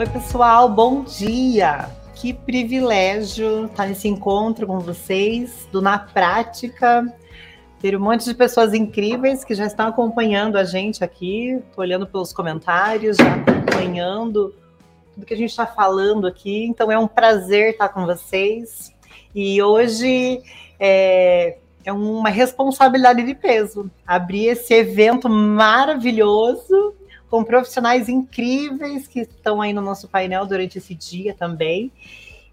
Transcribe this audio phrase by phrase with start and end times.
[0.00, 1.90] Oi, pessoal, bom dia!
[2.14, 7.04] Que privilégio estar nesse encontro com vocês, do Na Prática.
[7.82, 12.06] Ter um monte de pessoas incríveis que já estão acompanhando a gente aqui, estou olhando
[12.06, 14.54] pelos comentários, já acompanhando
[15.12, 16.64] tudo que a gente está falando aqui.
[16.64, 18.94] Então é um prazer estar com vocês.
[19.34, 20.40] E hoje
[20.78, 26.94] é, é uma responsabilidade de peso abrir esse evento maravilhoso
[27.30, 31.92] com profissionais incríveis que estão aí no nosso painel durante esse dia também.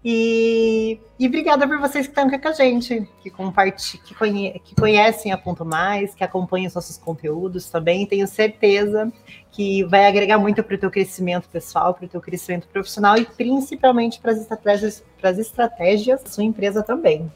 [0.04, 4.74] E, e obrigada por vocês que estão aqui com a gente, que, que, conhe que
[4.76, 8.06] conhecem a Ponto Mais, que acompanham os nossos conteúdos também.
[8.06, 9.12] Tenho certeza
[9.50, 13.24] que vai agregar muito para o teu crescimento pessoal, para o teu crescimento profissional e
[13.24, 17.30] principalmente para as estratégias, para as estratégias da sua empresa também.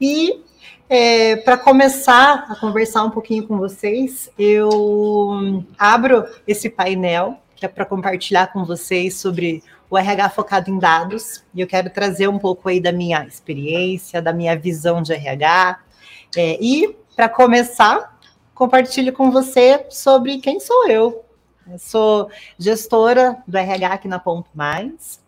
[0.00, 0.42] E
[0.88, 7.68] é, para começar a conversar um pouquinho com vocês, eu abro esse painel que é
[7.68, 11.44] para compartilhar com vocês sobre o RH focado em dados.
[11.54, 15.80] E eu quero trazer um pouco aí da minha experiência, da minha visão de RH.
[16.36, 18.18] É, e, para começar,
[18.54, 21.24] compartilho com você sobre quem sou eu.
[21.70, 25.23] Eu sou gestora do RH aqui na Ponto Mais.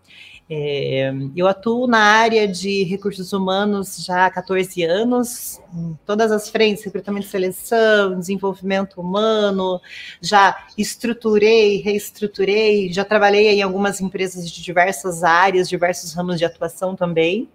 [0.48, 6.48] É, eu atuo na área de recursos humanos já há 14 anos, em todas as
[6.48, 9.80] frentes, recrutamento e seleção, desenvolvimento humano,
[10.20, 16.94] já estruturei, reestruturei, já trabalhei em algumas empresas de diversas áreas, diversos ramos de atuação
[16.94, 17.48] também.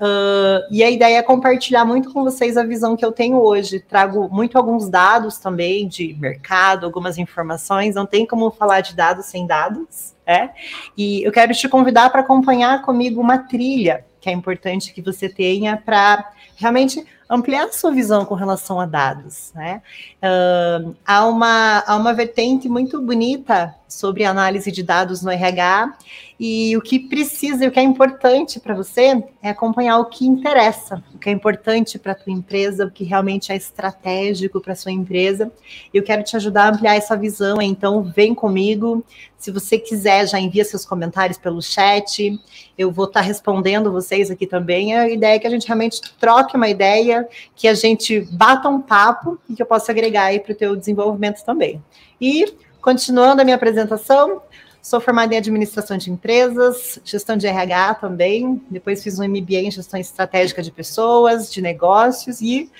[0.00, 3.80] Uh, e a ideia é compartilhar muito com vocês a visão que eu tenho hoje.
[3.80, 7.94] Trago muito alguns dados também de mercado, algumas informações.
[7.94, 10.14] Não tem como falar de dados sem dados.
[10.26, 10.50] É?
[10.96, 15.28] E eu quero te convidar para acompanhar comigo uma trilha que é importante que você
[15.28, 19.52] tenha para realmente ampliar a sua visão com relação a dados.
[19.54, 19.82] Né?
[20.22, 25.96] Uh, há, uma, há uma vertente muito bonita sobre análise de dados no RH
[26.38, 30.24] e o que precisa e o que é importante para você é acompanhar o que
[30.24, 34.72] interessa, o que é importante para a tua empresa, o que realmente é estratégico para
[34.72, 35.50] a sua empresa.
[35.92, 39.04] Eu quero te ajudar a ampliar essa visão, então vem comigo.
[39.36, 42.38] Se você quiser, já envia seus comentários pelo chat.
[42.76, 44.96] Eu vou estar tá respondendo vocês aqui também.
[44.96, 48.80] A ideia é que a gente realmente troque uma ideia, que a gente bata um
[48.80, 51.82] papo e que eu possa agregar aí para o teu desenvolvimento também.
[52.20, 52.46] E
[52.88, 54.40] continuando a minha apresentação,
[54.80, 58.62] Sou formada em administração de empresas, gestão de RH também.
[58.70, 62.70] Depois fiz um MBA em gestão estratégica de pessoas, de negócios e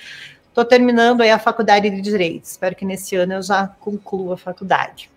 [0.48, 2.44] estou terminando aí a faculdade de direito.
[2.44, 5.10] Espero que nesse ano eu já conclua a faculdade.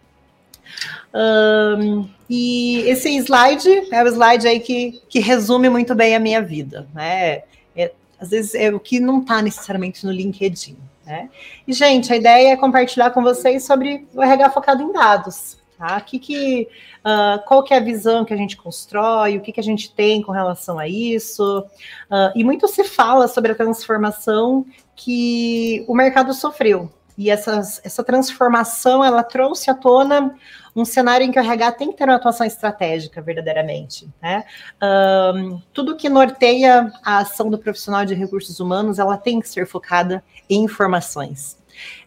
[1.13, 6.41] Um, e esse slide é o slide aí que, que resume muito bem a minha
[6.41, 7.43] vida, né?
[7.73, 10.75] É, às vezes é o que não está necessariamente no LinkedIn.
[11.11, 11.29] Né?
[11.67, 15.59] E, gente, a ideia é compartilhar com vocês sobre o RH focado em dados.
[15.77, 15.99] Tá?
[15.99, 19.59] Que que, uh, qual que é a visão que a gente constrói, o que, que
[19.59, 21.65] a gente tem com relação a isso.
[22.09, 26.89] Uh, e muito se fala sobre a transformação que o mercado sofreu.
[27.17, 30.33] E essas, essa transformação, ela trouxe à tona
[30.75, 34.07] um cenário em que o RH tem que ter uma atuação estratégica, verdadeiramente.
[34.21, 34.43] Né?
[34.81, 39.67] Um, tudo que norteia a ação do profissional de recursos humanos, ela tem que ser
[39.67, 41.59] focada em informações.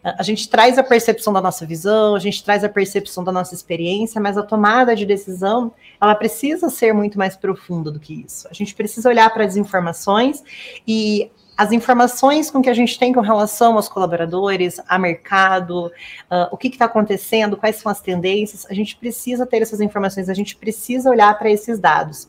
[0.03, 3.55] A gente traz a percepção da nossa visão, a gente traz a percepção da nossa
[3.55, 8.47] experiência, mas a tomada de decisão, ela precisa ser muito mais profunda do que isso.
[8.49, 10.43] A gente precisa olhar para as informações
[10.87, 16.49] e as informações com que a gente tem com relação aos colaboradores, a mercado, uh,
[16.51, 20.35] o que está acontecendo, quais são as tendências, a gente precisa ter essas informações, a
[20.35, 22.29] gente precisa olhar para esses dados.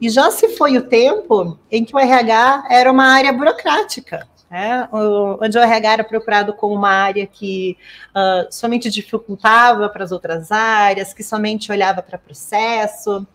[0.00, 4.88] E já se foi o tempo em que o RH era uma área burocrática né?
[4.92, 7.76] onde o RH era procurado como uma área que
[8.10, 13.26] uh, somente dificultava para as outras áreas, que somente olhava para processo,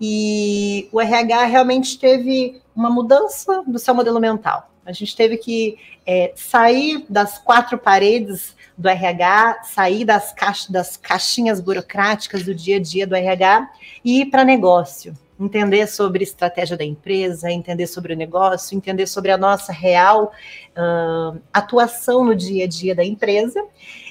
[0.00, 4.70] e o RH realmente teve uma mudança do seu modelo mental.
[4.84, 10.96] A gente teve que é, sair das quatro paredes do RH, sair das, caixa, das
[10.96, 13.70] caixinhas burocráticas do dia a dia do RH
[14.04, 19.30] e ir para negócio entender sobre estratégia da empresa, entender sobre o negócio, entender sobre
[19.30, 20.32] a nossa real
[20.76, 23.62] uh, atuação no dia a dia da empresa.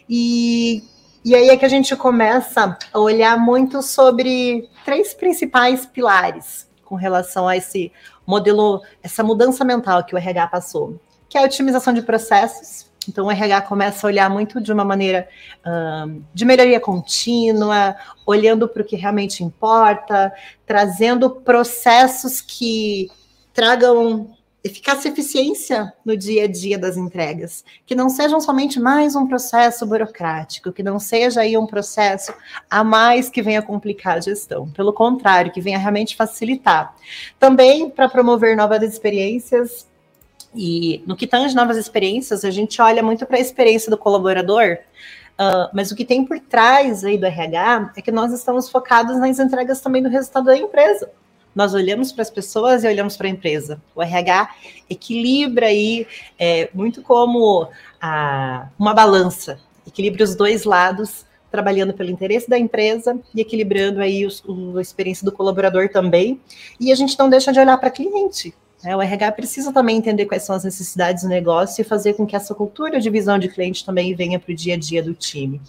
[0.09, 0.83] E,
[1.24, 6.95] e aí é que a gente começa a olhar muito sobre três principais pilares com
[6.95, 7.91] relação a esse
[8.25, 11.00] modelo, essa mudança mental que o RH passou,
[11.30, 14.85] que é a otimização de processos, então, o RH começa a olhar muito de uma
[14.85, 15.27] maneira
[15.65, 17.95] um, de melhoria contínua,
[18.25, 20.33] olhando para o que realmente importa,
[20.65, 23.09] trazendo processos que
[23.53, 29.13] tragam eficácia e eficiência no dia a dia das entregas, que não sejam somente mais
[29.13, 32.33] um processo burocrático, que não seja aí um processo
[32.69, 36.95] a mais que venha complicar a gestão, pelo contrário, que venha realmente facilitar.
[37.38, 39.86] Também para promover novas experiências
[40.56, 44.77] e no que tange novas experiências, a gente olha muito para a experiência do colaborador,
[45.33, 49.18] Uh, mas o que tem por trás aí do RH é que nós estamos focados
[49.18, 51.10] nas entregas também do resultado da empresa
[51.55, 53.81] nós olhamos para as pessoas e olhamos para a empresa.
[53.95, 54.50] O RH
[54.89, 56.07] equilibra aí
[56.38, 57.67] é, muito como
[58.01, 64.25] a, uma balança, equilibra os dois lados, trabalhando pelo interesse da empresa e equilibrando aí
[64.25, 66.41] os, o, a experiência do colaborador também.
[66.79, 68.55] E a gente não deixa de olhar para cliente.
[68.83, 68.95] Né?
[68.97, 72.35] O RH precisa também entender quais são as necessidades do negócio e fazer com que
[72.35, 75.61] essa cultura de visão de cliente também venha para o dia a dia do time.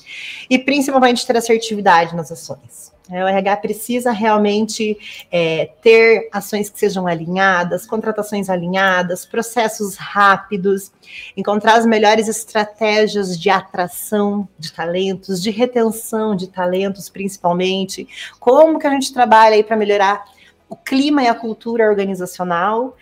[0.48, 2.93] E principalmente ter assertividade nas ações.
[3.10, 4.96] É, o RH precisa realmente
[5.30, 10.90] é, ter ações que sejam alinhadas, contratações alinhadas, processos rápidos,
[11.36, 18.08] encontrar as melhores estratégias de atração de talentos, de retenção de talentos, principalmente.
[18.40, 20.24] Como que a gente trabalha aí para melhorar
[20.66, 22.96] o clima e a cultura organizacional?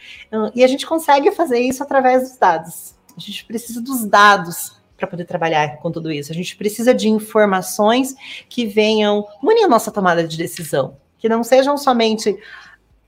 [0.53, 2.97] E a gente consegue fazer isso através dos dados.
[3.17, 6.31] A gente precisa dos dados para poder trabalhar com tudo isso.
[6.31, 8.15] A gente precisa de informações
[8.49, 12.39] que venham unir a nossa tomada de decisão, que não sejam somente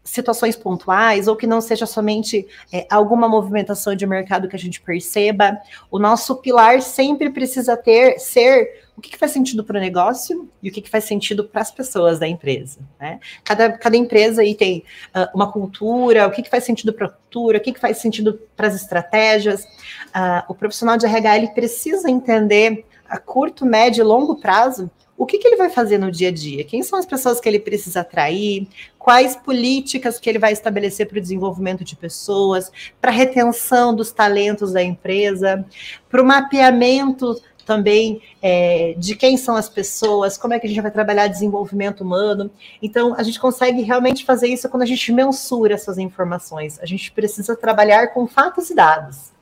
[0.05, 4.81] situações pontuais ou que não seja somente é, alguma movimentação de mercado que a gente
[4.81, 5.59] perceba.
[5.91, 10.49] O nosso pilar sempre precisa ter ser o que, que faz sentido para o negócio
[10.63, 12.79] e o que, que faz sentido para as pessoas da empresa.
[13.01, 13.19] Né?
[13.43, 14.85] Cada, cada empresa aí tem
[15.15, 17.99] uh, uma cultura, o que, que faz sentido para a cultura, o que, que faz
[17.99, 19.65] sentido para as estratégias.
[19.65, 25.27] Uh, o profissional de RH ele precisa entender a curto, médio e longo prazo o
[25.27, 26.65] que, que, ele vai fazer no dia a dia?
[26.65, 28.67] Quem são as pessoas que ele precisa atrair?
[28.99, 34.11] Quais políticas que ele vai estabelecer para o desenvolvimento de pessoas, para a retenção dos
[34.11, 35.65] talentos da empresa,
[36.09, 40.81] para o mapeamento também é, de quem são as pessoas, como é que a gente
[40.81, 42.51] vai trabalhar desenvolvimento humano.
[42.83, 46.79] Então, a gente consegue realmente fazer isso quando a gente mensura essas informações.
[46.81, 49.33] A gente precisa trabalhar com fatos e dados.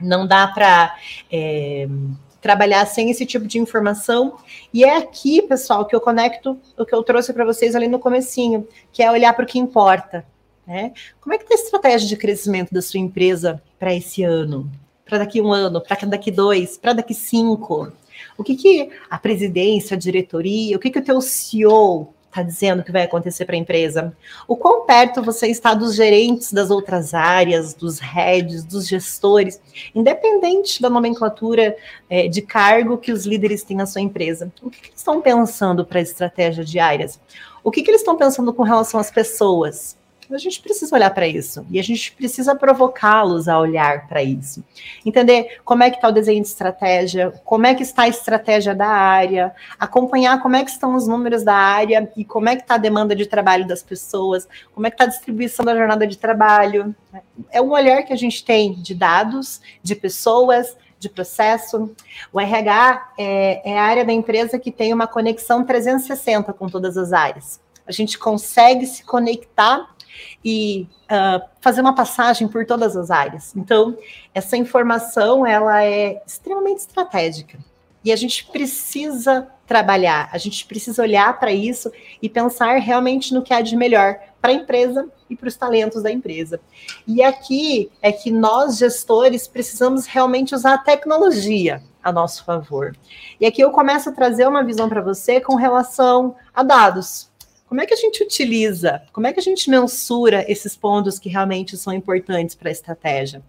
[0.00, 0.94] Não dá para.
[1.30, 1.88] É,
[2.46, 4.36] trabalhar sem esse tipo de informação.
[4.72, 7.98] E é aqui, pessoal, que eu conecto o que eu trouxe para vocês ali no
[7.98, 10.24] comecinho, que é olhar para o que importa.
[10.64, 10.92] Né?
[11.20, 14.70] Como é que está a estratégia de crescimento da sua empresa para esse ano?
[15.04, 17.92] Para daqui um ano, para daqui dois, para daqui cinco?
[18.38, 22.82] O que, que a presidência, a diretoria, o que, que o teu CEO está dizendo
[22.82, 24.14] que vai acontecer para a empresa?
[24.46, 29.60] O quão perto você está dos gerentes das outras áreas, dos heads, dos gestores,
[29.94, 31.76] independente da nomenclatura
[32.10, 34.52] é, de cargo que os líderes têm na sua empresa?
[34.62, 37.18] O que, que eles estão pensando para a estratégia de áreas?
[37.64, 39.96] O que, que eles estão pensando com relação às pessoas?
[40.30, 44.64] A gente precisa olhar para isso e a gente precisa provocá-los a olhar para isso.
[45.04, 48.74] Entender como é que está o desenho de estratégia, como é que está a estratégia
[48.74, 52.62] da área, acompanhar como é que estão os números da área e como é que
[52.62, 56.06] está a demanda de trabalho das pessoas, como é que está a distribuição da jornada
[56.06, 56.94] de trabalho.
[57.50, 61.94] É um olhar que a gente tem de dados, de pessoas, de processo.
[62.32, 66.96] O RH é, é a área da empresa que tem uma conexão 360 com todas
[66.96, 67.60] as áreas.
[67.86, 69.94] A gente consegue se conectar
[70.44, 73.54] e uh, fazer uma passagem por todas as áreas.
[73.56, 73.96] Então,
[74.34, 77.58] essa informação ela é extremamente estratégica
[78.04, 81.90] e a gente precisa trabalhar, a gente precisa olhar para isso
[82.22, 86.04] e pensar realmente no que há de melhor para a empresa e para os talentos
[86.04, 86.60] da empresa.
[87.04, 92.96] E aqui é que nós, gestores, precisamos realmente usar a tecnologia a nosso favor.
[93.40, 97.28] E aqui eu começo a trazer uma visão para você com relação a dados.
[97.66, 101.28] Como é que a gente utiliza, como é que a gente mensura esses pontos que
[101.28, 103.42] realmente são importantes para a estratégia?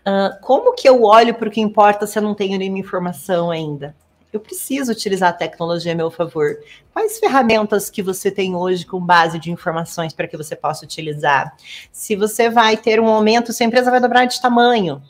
[0.00, 3.50] Uh, como que eu olho para o que importa se eu não tenho nenhuma informação
[3.50, 3.94] ainda?
[4.32, 6.56] Eu preciso utilizar a tecnologia a meu favor.
[6.92, 11.56] Quais ferramentas que você tem hoje com base de informações para que você possa utilizar?
[11.90, 15.02] Se você vai ter um aumento, se a empresa vai dobrar de tamanho,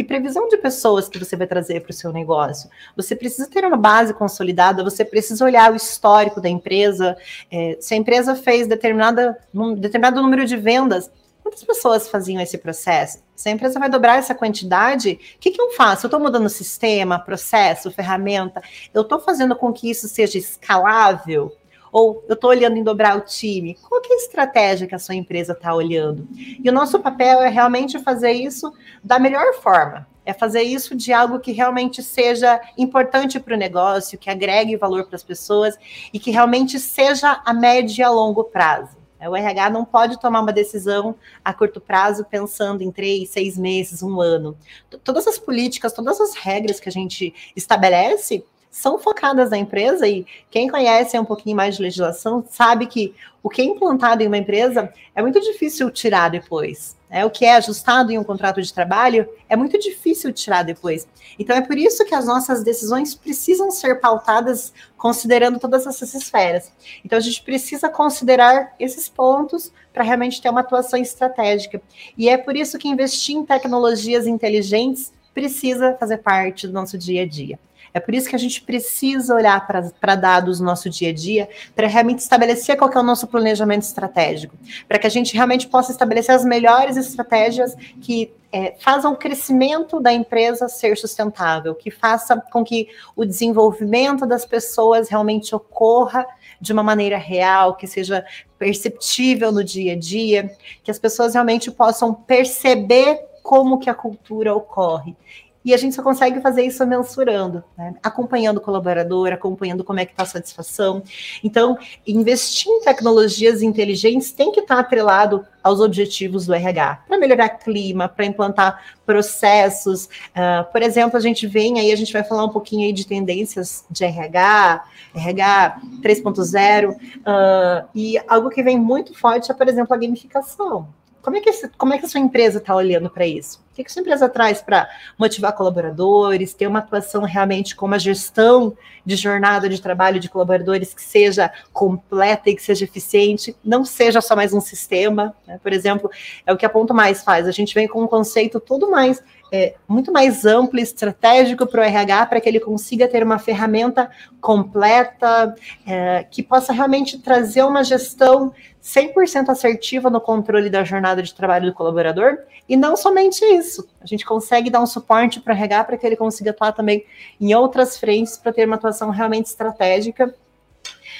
[0.00, 2.70] que previsão de pessoas que você vai trazer para o seu negócio?
[2.96, 7.16] Você precisa ter uma base consolidada, você precisa olhar o histórico da empresa.
[7.50, 9.38] É, se a empresa fez determinada,
[9.76, 11.10] determinado número de vendas,
[11.42, 13.18] quantas pessoas faziam esse processo?
[13.36, 16.06] Se a empresa vai dobrar essa quantidade, o que, que eu faço?
[16.06, 18.62] Eu estou mudando sistema, processo, ferramenta?
[18.94, 21.54] Eu estou fazendo com que isso seja escalável?
[21.92, 23.76] Ou eu estou olhando em dobrar o time?
[23.88, 26.28] Qual é a estratégia que a sua empresa está olhando?
[26.36, 30.06] E o nosso papel é realmente fazer isso da melhor forma.
[30.24, 35.06] É fazer isso de algo que realmente seja importante para o negócio, que agregue valor
[35.06, 35.76] para as pessoas
[36.12, 39.00] e que realmente seja a médio e a longo prazo.
[39.28, 44.02] O RH não pode tomar uma decisão a curto prazo pensando em três, seis meses,
[44.02, 44.56] um ano.
[45.04, 50.24] Todas as políticas, todas as regras que a gente estabelece são focadas na empresa e
[50.50, 54.38] quem conhece um pouquinho mais de legislação sabe que o que é implantado em uma
[54.38, 56.96] empresa é muito difícil tirar depois.
[57.12, 61.08] É, o que é ajustado em um contrato de trabalho é muito difícil tirar depois.
[61.36, 66.72] Então é por isso que as nossas decisões precisam ser pautadas considerando todas essas esferas.
[67.04, 71.82] Então a gente precisa considerar esses pontos para realmente ter uma atuação estratégica.
[72.16, 77.22] E é por isso que investir em tecnologias inteligentes precisa fazer parte do nosso dia
[77.22, 77.58] a dia.
[77.92, 81.48] É por isso que a gente precisa olhar para dados no nosso dia a dia,
[81.74, 84.56] para realmente estabelecer qual é o nosso planejamento estratégico,
[84.86, 90.00] para que a gente realmente possa estabelecer as melhores estratégias que é, façam o crescimento
[90.00, 96.26] da empresa ser sustentável, que faça com que o desenvolvimento das pessoas realmente ocorra
[96.60, 98.24] de uma maneira real, que seja
[98.58, 100.50] perceptível no dia a dia,
[100.82, 105.16] que as pessoas realmente possam perceber como que a cultura ocorre.
[105.64, 107.94] E a gente só consegue fazer isso mensurando, né?
[108.02, 111.02] acompanhando o colaborador, acompanhando como é que está a satisfação.
[111.44, 111.76] Então,
[112.06, 117.48] investir em tecnologias inteligentes tem que estar tá atrelado aos objetivos do RH, para melhorar
[117.50, 120.06] clima, para implantar processos.
[120.06, 123.06] Uh, por exemplo, a gente vem aí, a gente vai falar um pouquinho aí de
[123.06, 129.94] tendências de RH, RH 3.0, uh, e algo que vem muito forte é, por exemplo,
[129.94, 130.88] a gamificação.
[131.22, 133.60] Como é que, como é que a sua empresa está olhando para isso?
[133.70, 137.86] O que, que a sua empresa traz para motivar colaboradores, ter uma atuação realmente com
[137.86, 143.54] uma gestão de jornada de trabalho de colaboradores que seja completa e que seja eficiente,
[143.64, 145.34] não seja só mais um sistema.
[145.46, 145.60] Né?
[145.62, 146.10] Por exemplo,
[146.46, 147.46] é o que a Ponto Mais faz.
[147.46, 151.80] A gente vem com um conceito tudo mais é, muito mais amplo e estratégico para
[151.80, 155.54] o RH, para que ele consiga ter uma ferramenta completa,
[155.86, 158.52] é, que possa realmente trazer uma gestão
[158.82, 162.38] 100% assertiva no controle da jornada de trabalho do colaborador.
[162.68, 166.06] E não somente isso, a gente consegue dar um suporte para o RH para que
[166.06, 167.04] ele consiga atuar também
[167.40, 170.34] em outras frentes para ter uma atuação realmente estratégica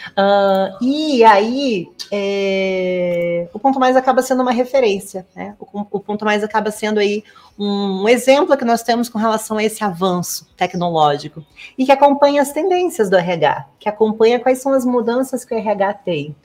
[0.08, 5.54] Uh, e aí, é, o ponto mais acaba sendo uma referência, né?
[5.58, 7.22] O, o, ponto mais acaba sendo aí
[7.58, 11.44] um, exemplo que nós temos com relação a esse avanço tecnológico
[11.76, 15.58] e que acompanha as tendências do RH, que acompanha quais são as mudanças que o
[15.58, 16.36] RH tem.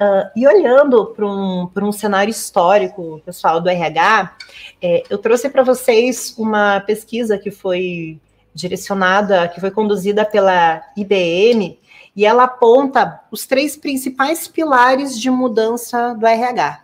[0.00, 4.36] Uh, e olhando para um, um cenário histórico, pessoal, do RH,
[4.82, 8.20] é, eu trouxe para vocês uma pesquisa que foi
[8.56, 11.78] direcionada, que foi conduzida pela IBM,
[12.16, 16.80] e ela aponta os três principais pilares de mudança do RH.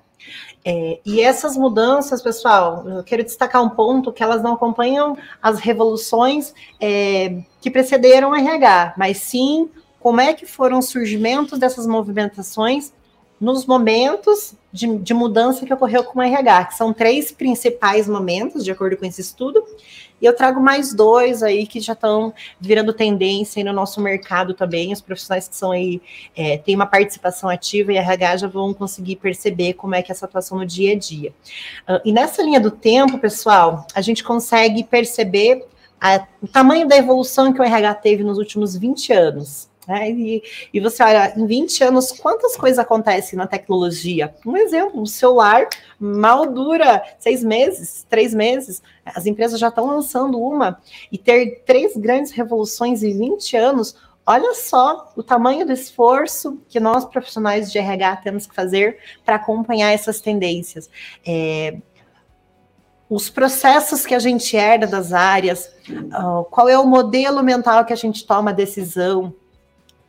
[0.65, 5.59] É, e essas mudanças, pessoal, eu quero destacar um ponto que elas não acompanham as
[5.59, 11.87] revoluções é, que precederam o RH, mas sim como é que foram os surgimentos dessas
[11.87, 12.93] movimentações
[13.41, 18.65] nos momentos de, de mudança que ocorreu com o RH, que são três principais momentos,
[18.65, 19.65] de acordo com esse estudo,
[20.23, 24.55] e eu trago mais dois aí que já estão virando tendência aí no nosso mercado
[24.55, 24.93] também.
[24.93, 26.01] Os profissionais que são aí,
[26.37, 30.15] é, têm uma participação ativa e RH já vão conseguir perceber como é que é
[30.15, 31.35] essa atuação no dia a dia.
[31.89, 35.67] Uh, e nessa linha do tempo, pessoal, a gente consegue perceber
[36.01, 39.72] a, o tamanho da evolução que o RH teve nos últimos 20 anos.
[39.87, 40.11] Né?
[40.11, 44.35] E, e, você olha, em 20 anos, quantas coisas acontecem na tecnologia?
[44.47, 48.83] Um exemplo, o celular mal dura seis meses, três meses.
[49.05, 50.81] As empresas já estão lançando uma.
[51.11, 56.79] E ter três grandes revoluções em 20 anos, olha só o tamanho do esforço que
[56.79, 60.89] nós, profissionais de RH, temos que fazer para acompanhar essas tendências.
[61.27, 61.77] É,
[63.11, 67.93] os processos que a gente herda das áreas, uh, qual é o modelo mental que
[67.93, 69.35] a gente toma a decisão,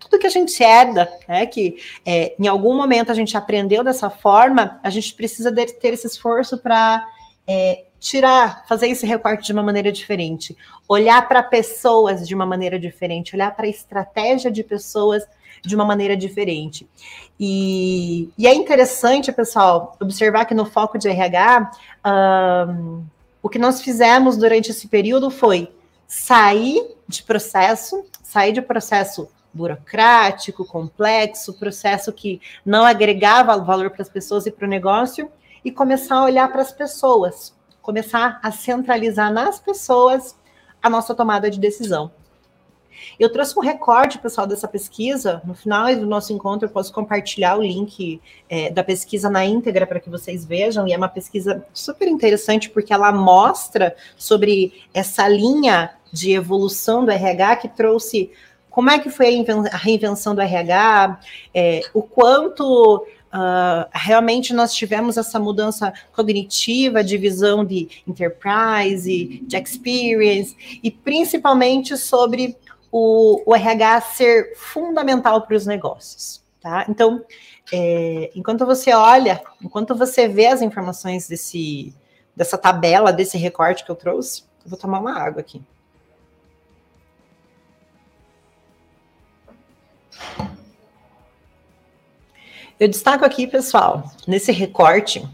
[0.03, 4.09] tudo que a gente herda, né, que é, em algum momento a gente aprendeu dessa
[4.09, 7.05] forma, a gente precisa de, ter esse esforço para
[7.47, 10.57] é, tirar, fazer esse recorte de uma maneira diferente,
[10.89, 15.23] olhar para pessoas de uma maneira diferente, olhar para a estratégia de pessoas
[15.61, 16.85] de uma maneira diferente.
[17.39, 21.71] E, e, é interessante, pessoal, observar que no foco de RH,
[22.05, 23.05] um,
[23.41, 25.71] o que nós fizemos durante esse período foi
[26.05, 34.09] sair de processo, sair de processo burocrático, complexo, processo que não agregava valor para as
[34.09, 35.29] pessoas e para o negócio,
[35.63, 40.35] e começar a olhar para as pessoas, começar a centralizar nas pessoas
[40.81, 42.11] a nossa tomada de decisão.
[43.19, 45.41] Eu trouxe um recorte, pessoal, dessa pesquisa.
[45.45, 49.85] No final do nosso encontro, eu posso compartilhar o link é, da pesquisa na íntegra
[49.85, 50.87] para que vocês vejam.
[50.87, 57.11] E é uma pesquisa super interessante, porque ela mostra sobre essa linha de evolução do
[57.11, 58.31] RH que trouxe
[58.73, 61.19] como é que foi a reinvenção do RH,
[61.53, 69.55] é, o quanto uh, realmente nós tivemos essa mudança cognitiva de visão de enterprise, de
[69.55, 72.57] experience, e principalmente sobre
[72.91, 76.41] o, o RH ser fundamental para os negócios.
[76.59, 76.83] Tá?
[76.89, 77.23] Então,
[77.71, 81.93] é, enquanto você olha, enquanto você vê as informações desse,
[82.35, 85.61] dessa tabela, desse recorte que eu trouxe, eu vou tomar uma água aqui.
[92.79, 95.25] Eu destaco aqui, pessoal, nesse recorte,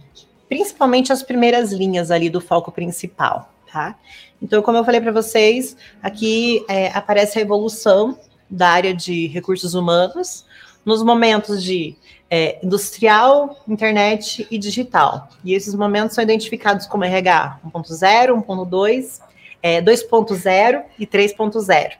[0.47, 3.97] principalmente as primeiras linhas ali do foco principal, tá?
[4.41, 8.19] Então, como eu falei para vocês, aqui é, aparece a evolução
[8.49, 10.45] da área de recursos humanos
[10.85, 11.95] nos momentos de
[12.29, 15.29] é, industrial, internet e digital.
[15.43, 19.21] E esses momentos são identificados como RH 1.0, 1.2,
[19.61, 21.91] é, 2.0 e 3.0.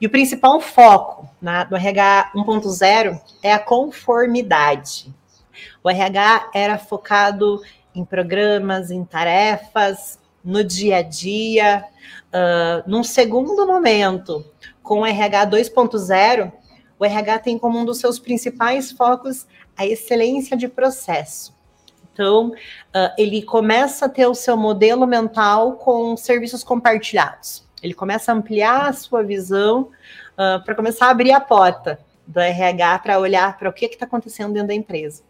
[0.00, 5.14] E o principal foco na, do RH 1.0 é a conformidade.
[5.82, 7.60] O RH era focado
[7.94, 11.84] em programas, em tarefas, no dia a dia.
[12.28, 14.44] Uh, num segundo momento,
[14.82, 16.52] com o RH 2.0,
[16.98, 19.46] o RH tem como um dos seus principais focos
[19.76, 21.56] a excelência de processo.
[22.12, 27.67] Então, uh, ele começa a ter o seu modelo mental com serviços compartilhados.
[27.82, 29.90] Ele começa a ampliar a sua visão
[30.34, 34.04] uh, para começar a abrir a porta do RH para olhar para o que está
[34.04, 35.22] acontecendo dentro da empresa.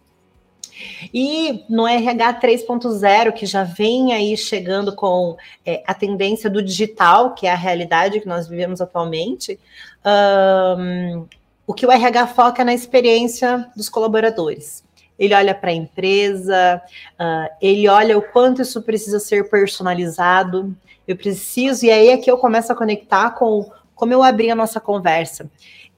[1.12, 7.34] E no RH 3.0, que já vem aí chegando com é, a tendência do digital,
[7.34, 9.58] que é a realidade que nós vivemos atualmente,
[10.04, 11.26] um,
[11.66, 14.84] o que o RH foca é na experiência dos colaboradores.
[15.18, 16.80] Ele olha para a empresa,
[17.18, 20.76] uh, ele olha o quanto isso precisa ser personalizado,
[21.08, 24.54] eu preciso, e aí é que eu começo a conectar com como eu abri a
[24.54, 25.50] nossa conversa.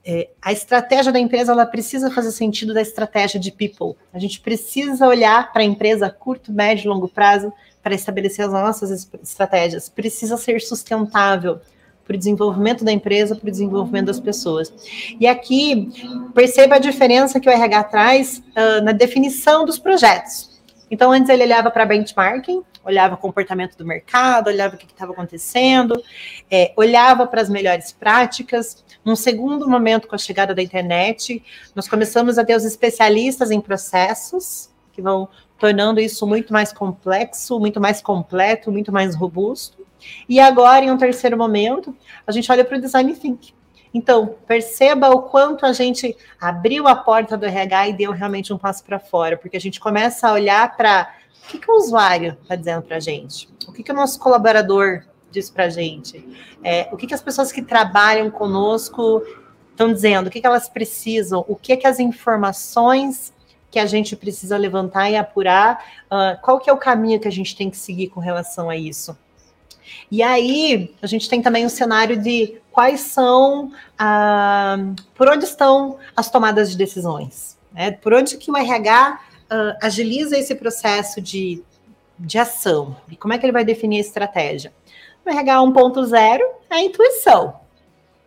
[0.03, 3.95] É, a estratégia da empresa ela precisa fazer sentido da estratégia de people.
[4.11, 7.53] A gente precisa olhar para a empresa curto, médio e longo prazo
[7.83, 9.89] para estabelecer as nossas estratégias.
[9.89, 11.59] Precisa ser sustentável
[12.03, 14.73] para o desenvolvimento da empresa, para o desenvolvimento das pessoas.
[15.19, 15.89] E aqui,
[16.33, 20.59] perceba a diferença que o RH traz uh, na definição dos projetos.
[20.89, 25.11] Então, antes ele olhava para benchmarking, olhava o comportamento do mercado, olhava o que estava
[25.11, 26.01] acontecendo,
[26.49, 28.83] é, olhava para as melhores práticas.
[29.03, 31.43] Num segundo momento, com a chegada da internet,
[31.75, 37.59] nós começamos a ter os especialistas em processos, que vão tornando isso muito mais complexo,
[37.59, 39.85] muito mais completo, muito mais robusto.
[40.27, 43.53] E agora, em um terceiro momento, a gente olha para o design thinking.
[43.93, 48.57] Então, perceba o quanto a gente abriu a porta do RH e deu realmente um
[48.57, 52.37] passo para fora, porque a gente começa a olhar para o que, que o usuário
[52.41, 56.25] está dizendo para a gente, o que, que o nosso colaborador diz para a gente,
[56.63, 59.23] é, o que, que as pessoas que trabalham conosco
[59.71, 63.33] estão dizendo, o que, que elas precisam, o que, que as informações
[63.71, 67.31] que a gente precisa levantar e apurar, uh, qual que é o caminho que a
[67.31, 69.17] gente tem que seguir com relação a isso.
[70.11, 74.77] E aí, a gente tem também um cenário de quais são, ah,
[75.15, 77.91] por onde estão as tomadas de decisões, né?
[77.91, 79.19] Por onde que o RH
[79.51, 81.61] ah, agiliza esse processo de,
[82.17, 84.71] de ação e como é que ele vai definir a estratégia.
[85.25, 87.59] O RH 1.0 é a intuição.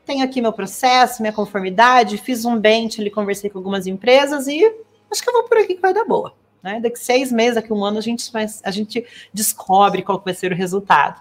[0.05, 4.63] Tenho aqui meu processo, minha conformidade, fiz um bench ali, conversei com algumas empresas e
[5.11, 6.35] acho que eu vou por aqui que vai dar boa.
[6.65, 6.81] Né?
[6.81, 8.33] Daqui seis meses, daqui um ano, a gente,
[8.65, 11.21] a gente descobre qual vai ser o resultado.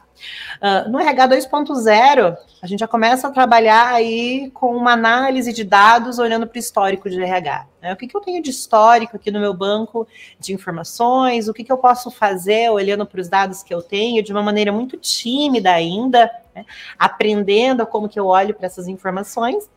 [0.62, 5.66] Uh, no RH 2.0, a gente já começa a trabalhar aí com uma análise de
[5.66, 7.68] dados olhando para o histórico de RH.
[7.82, 7.92] Né?
[7.92, 10.08] O que, que eu tenho de histórico aqui no meu banco
[10.40, 14.24] de informações, o que, que eu posso fazer olhando para os dados que eu tenho
[14.24, 16.66] de uma maneira muito tímida ainda, né?
[16.98, 19.70] aprendendo como que eu olho para essas informações.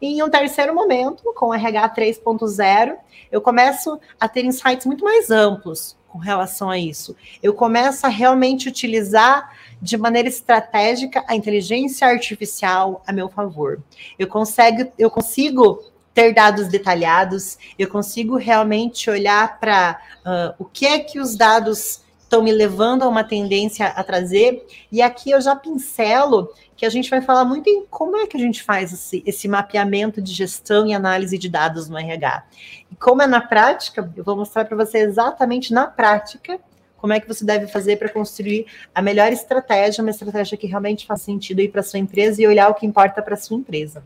[0.00, 2.96] E em um terceiro momento, com o RH 3.0,
[3.30, 7.16] eu começo a ter insights muito mais amplos com relação a isso.
[7.42, 13.80] Eu começo a realmente utilizar de maneira estratégica a inteligência artificial a meu favor.
[14.18, 20.86] Eu consigo, eu consigo ter dados detalhados, eu consigo realmente olhar para uh, o que
[20.86, 24.64] é que os dados estão me levando a uma tendência a trazer.
[24.92, 28.36] E aqui eu já pincelo que a gente vai falar muito em como é que
[28.36, 32.44] a gente faz esse, esse mapeamento de gestão e análise de dados no RH.
[32.92, 36.60] E como é na prática, eu vou mostrar para você exatamente na prática
[36.96, 41.06] como é que você deve fazer para construir a melhor estratégia, uma estratégia que realmente
[41.06, 44.04] faz sentido ir para sua empresa e olhar o que importa para sua empresa.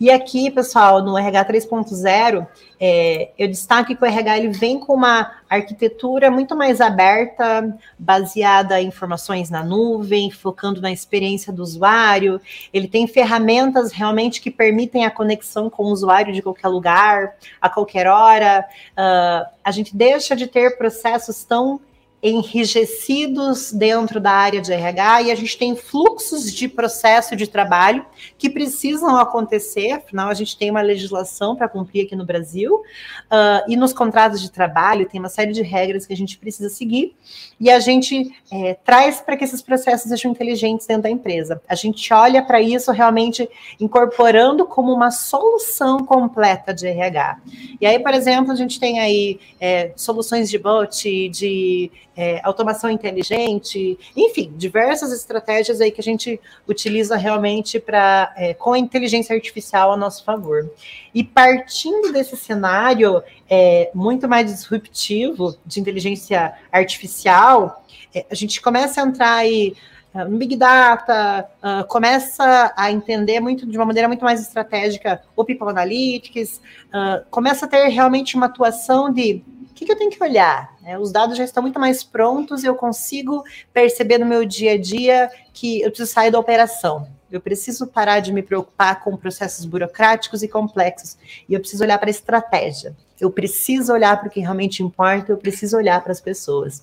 [0.00, 2.46] E aqui, pessoal, no RH 3.0,
[2.80, 8.80] é, eu destaco que o RH ele vem com uma arquitetura muito mais aberta, baseada
[8.80, 12.40] em informações na nuvem, focando na experiência do usuário.
[12.72, 17.68] Ele tem ferramentas realmente que permitem a conexão com o usuário de qualquer lugar, a
[17.68, 18.66] qualquer hora.
[18.92, 21.78] Uh, a gente deixa de ter processos tão
[22.22, 28.04] enrijecidos dentro da área de RH e a gente tem fluxos de processo de trabalho
[28.36, 33.64] que precisam acontecer, afinal a gente tem uma legislação para cumprir aqui no Brasil uh,
[33.66, 37.14] e nos contratos de trabalho tem uma série de regras que a gente precisa seguir
[37.58, 41.60] e a gente é, traz para que esses processos sejam inteligentes dentro da empresa.
[41.68, 47.38] A gente olha para isso realmente incorporando como uma solução completa de RH.
[47.80, 52.90] E aí, por exemplo, a gente tem aí é, soluções de bot, de é, automação
[52.90, 59.34] inteligente, enfim, diversas estratégias aí que a gente utiliza realmente para é, com a inteligência
[59.34, 60.70] artificial a nosso favor.
[61.14, 69.00] E partindo desse cenário é, muito mais disruptivo de inteligência artificial, é, a gente começa
[69.00, 69.74] a entrar aí
[70.14, 75.22] é, no Big Data, uh, começa a entender muito de uma maneira muito mais estratégica
[75.36, 79.42] o People Analytics, uh, começa a ter realmente uma atuação de
[79.80, 80.76] que, que eu tenho que olhar?
[80.84, 84.78] É, os dados já estão muito mais prontos, eu consigo perceber no meu dia a
[84.78, 87.08] dia que eu preciso sair da operação.
[87.30, 91.16] Eu preciso parar de me preocupar com processos burocráticos e complexos.
[91.48, 92.94] E eu preciso olhar para a estratégia.
[93.18, 96.82] Eu preciso olhar para o que realmente importa, eu preciso olhar para as pessoas.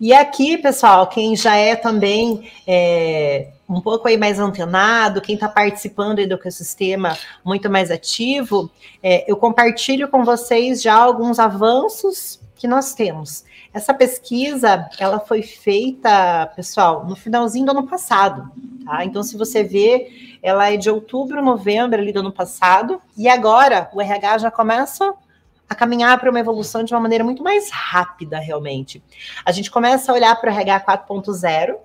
[0.00, 5.48] E aqui, pessoal, quem já é também é, um pouco aí mais antenado, quem está
[5.48, 8.70] participando do ecossistema muito mais ativo,
[9.02, 13.44] é, eu compartilho com vocês já alguns avanços que nós temos.
[13.72, 18.50] Essa pesquisa, ela foi feita, pessoal, no finalzinho do ano passado,
[18.84, 19.04] tá?
[19.04, 23.90] Então, se você vê, ela é de outubro, novembro ali do ano passado, e agora
[23.92, 25.12] o RH já começa
[25.68, 29.02] a caminhar para uma evolução de uma maneira muito mais rápida, realmente.
[29.44, 31.76] A gente começa a olhar para o RH 4.0,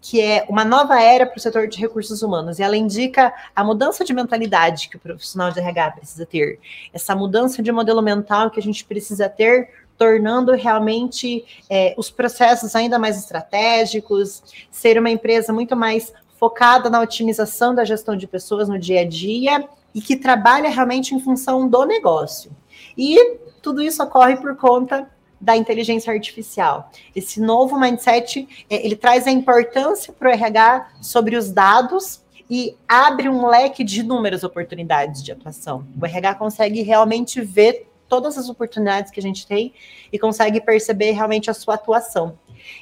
[0.00, 3.62] que é uma nova era para o setor de recursos humanos, e ela indica a
[3.62, 6.58] mudança de mentalidade que o profissional de RH precisa ter,
[6.92, 12.74] essa mudança de modelo mental que a gente precisa ter, tornando realmente é, os processos
[12.74, 18.66] ainda mais estratégicos, ser uma empresa muito mais focada na otimização da gestão de pessoas
[18.66, 22.50] no dia a dia e que trabalha realmente em função do negócio.
[22.96, 25.06] E tudo isso ocorre por conta
[25.40, 26.90] da inteligência artificial.
[27.16, 32.76] Esse novo mindset, é, ele traz a importância para o RH sobre os dados e
[32.86, 35.86] abre um leque de inúmeras oportunidades de atuação.
[36.00, 39.72] O RH consegue realmente ver todas as oportunidades que a gente tem
[40.12, 42.36] e consegue perceber realmente a sua atuação.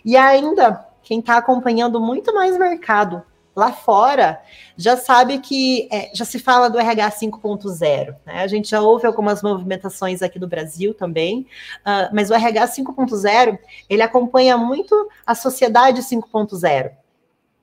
[0.04, 3.22] E ainda, quem está acompanhando muito mais mercado
[3.58, 4.40] lá fora
[4.76, 8.14] já sabe que é, já se fala do RH 5.0.
[8.24, 8.40] Né?
[8.40, 11.40] A gente já ouve algumas movimentações aqui no Brasil também,
[11.80, 13.58] uh, mas o RH 5.0
[13.90, 16.92] ele acompanha muito a sociedade 5.0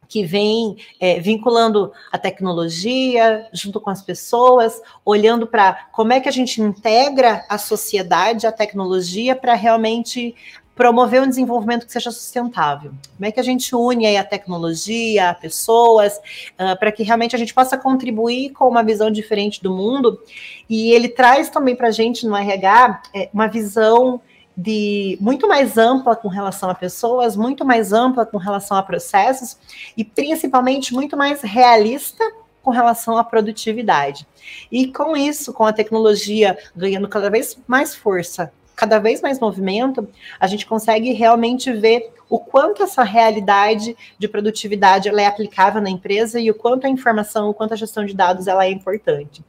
[0.08, 6.30] que vem é, vinculando a tecnologia junto com as pessoas, olhando para como é que
[6.30, 10.36] a gente integra a sociedade, a tecnologia, para realmente
[10.76, 12.92] promover um desenvolvimento que seja sustentável.
[13.16, 16.18] Como é que a gente une aí a tecnologia, a pessoas,
[16.60, 20.22] uh, para que realmente a gente possa contribuir com uma visão diferente do mundo?
[20.70, 24.22] E ele traz também para a gente no RH é, uma visão
[24.58, 29.58] de muito mais ampla com relação a pessoas, muito mais ampla com relação a processos
[29.98, 32.24] e principalmente muito mais realista
[32.62, 34.26] com relação à produtividade.
[34.72, 40.08] E com isso, com a tecnologia ganhando cada vez mais força cada vez mais movimento,
[40.40, 45.90] a gente consegue realmente ver o quanto essa realidade de produtividade ela é aplicável na
[45.90, 49.44] empresa e o quanto a informação, o quanto a gestão de dados ela é importante.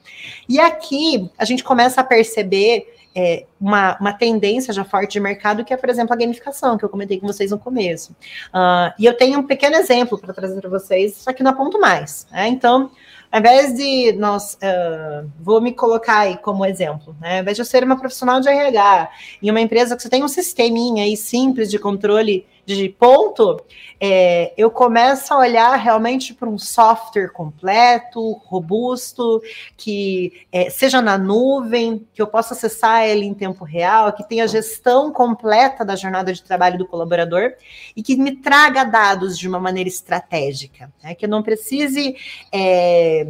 [0.48, 2.86] E aqui a gente começa a perceber
[3.18, 6.84] é, uma, uma tendência já forte de mercado, que é, por exemplo, a gamificação, que
[6.84, 8.12] eu comentei com vocês no começo.
[8.52, 12.26] Uh, e eu tenho um pequeno exemplo para trazer para vocês, aqui no Ponto Mais.
[12.30, 12.48] Né?
[12.48, 12.90] Então,
[13.30, 17.36] ao invés de nós, uh, vou me colocar aí como exemplo, né?
[17.36, 19.10] Ao invés de eu ser uma profissional de RH
[19.42, 23.62] em uma empresa que você tem um sisteminha aí simples de controle de ponto,
[24.00, 29.40] é, eu começo a olhar realmente para um software completo, robusto,
[29.76, 34.48] que é, seja na nuvem, que eu possa acessar ele em tempo real, que tenha
[34.48, 37.52] gestão completa da jornada de trabalho do colaborador
[37.94, 41.14] e que me traga dados de uma maneira estratégica, né?
[41.14, 42.16] que eu não precise.
[42.52, 43.26] É,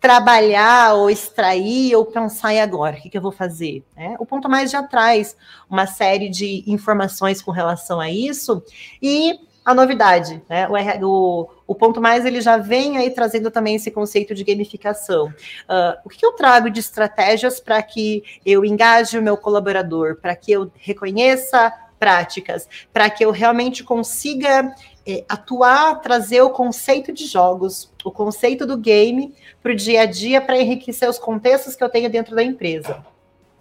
[0.00, 3.84] trabalhar ou extrair ou pensar e agora, o que, que eu vou fazer?
[3.96, 4.16] Né?
[4.18, 5.36] O ponto mais já traz
[5.68, 8.62] uma série de informações com relação a isso
[9.02, 10.66] e a novidade, né?
[10.66, 10.72] O,
[11.04, 15.26] o, o, ponto mais ele já vem aí trazendo também esse conceito de gamificação.
[15.26, 20.34] Uh, o que eu trago de estratégias para que eu engaje o meu colaborador, para
[20.34, 24.74] que eu reconheça práticas, para que eu realmente consiga
[25.08, 30.06] é, atuar, trazer o conceito de jogos, o conceito do game para o dia a
[30.06, 33.02] dia, para enriquecer os contextos que eu tenho dentro da empresa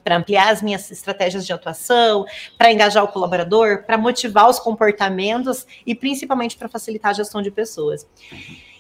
[0.03, 2.25] para ampliar as minhas estratégias de atuação,
[2.57, 7.51] para engajar o colaborador, para motivar os comportamentos e principalmente para facilitar a gestão de
[7.51, 8.07] pessoas.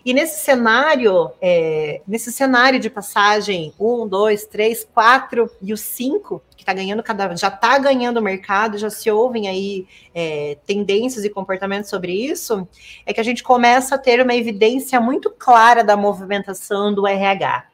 [0.07, 6.41] E nesse cenário, é, nesse cenário de passagem um, dois, três, quatro e o cinco,
[6.55, 11.25] que está ganhando cada já está ganhando o mercado, já se ouvem aí é, tendências
[11.25, 12.65] e comportamentos sobre isso,
[13.05, 17.65] é que a gente começa a ter uma evidência muito clara da movimentação do RH.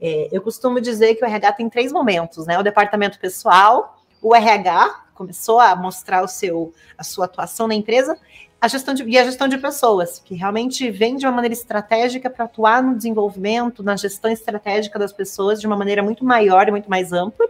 [0.00, 2.56] É, eu costumo dizer que o RH tem três momentos, né?
[2.56, 8.16] O departamento pessoal, o RH começou a mostrar o seu, a sua atuação na empresa,
[8.60, 12.28] a gestão de, e a gestão de pessoas, que realmente vem de uma maneira estratégica
[12.28, 16.70] para atuar no desenvolvimento, na gestão estratégica das pessoas de uma maneira muito maior e
[16.70, 17.46] muito mais ampla,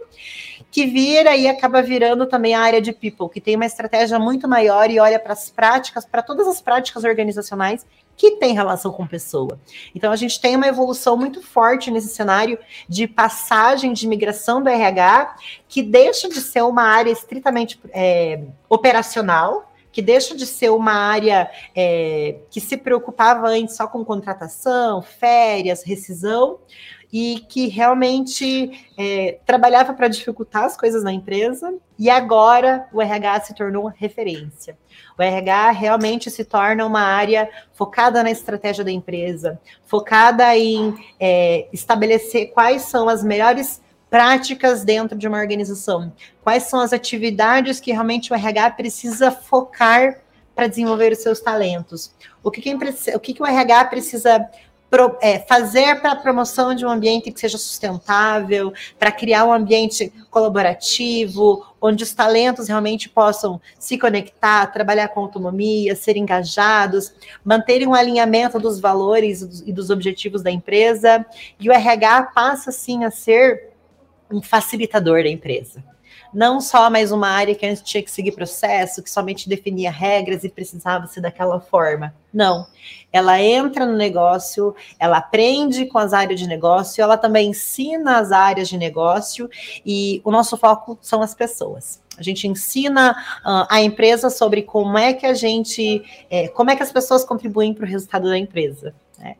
[0.71, 4.47] que vira e acaba virando também a área de people, que tem uma estratégia muito
[4.47, 9.05] maior e olha para as práticas, para todas as práticas organizacionais que tem relação com
[9.05, 9.59] pessoa.
[9.93, 14.69] Então a gente tem uma evolução muito forte nesse cenário de passagem de migração do
[14.69, 15.35] RH,
[15.67, 21.49] que deixa de ser uma área estritamente é, operacional, que deixa de ser uma área
[21.75, 26.59] é, que se preocupava antes só com contratação, férias, rescisão,
[27.13, 33.41] e que realmente é, trabalhava para dificultar as coisas na empresa, e agora o RH
[33.41, 34.77] se tornou referência.
[35.17, 41.67] O RH realmente se torna uma área focada na estratégia da empresa, focada em é,
[41.73, 46.11] estabelecer quais são as melhores práticas dentro de uma organização,
[46.43, 50.19] quais são as atividades que realmente o RH precisa focar
[50.53, 52.75] para desenvolver os seus talentos, o que, que,
[53.15, 54.49] o, que, que o RH precisa
[54.89, 59.53] pro, é, fazer para a promoção de um ambiente que seja sustentável, para criar um
[59.53, 67.13] ambiente colaborativo, onde os talentos realmente possam se conectar, trabalhar com autonomia, ser engajados,
[67.45, 71.25] manterem um alinhamento dos valores e dos objetivos da empresa.
[71.57, 73.70] E o RH passa, sim, a ser
[74.31, 75.83] um facilitador da empresa
[76.33, 80.43] não só mais uma área que antes tinha que seguir processo, que somente definia regras
[80.43, 82.13] e precisava ser daquela forma.
[82.33, 82.65] Não.
[83.11, 88.31] Ela entra no negócio, ela aprende com as áreas de negócio, ela também ensina as
[88.31, 89.49] áreas de negócio
[89.85, 92.01] e o nosso foco são as pessoas.
[92.17, 96.75] A gente ensina uh, a empresa sobre como é que a gente, é, como é
[96.75, 98.93] que as pessoas contribuem para o resultado da empresa.
[99.21, 99.35] Né?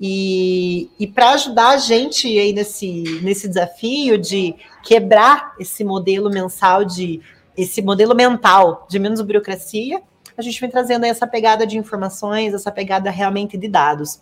[0.00, 6.84] E, e para ajudar a gente aí nesse, nesse desafio de quebrar esse modelo mensal
[6.84, 7.20] de
[7.56, 10.00] esse modelo mental de menos burocracia,
[10.36, 14.14] a gente vem trazendo essa pegada de informações, essa pegada realmente de dados.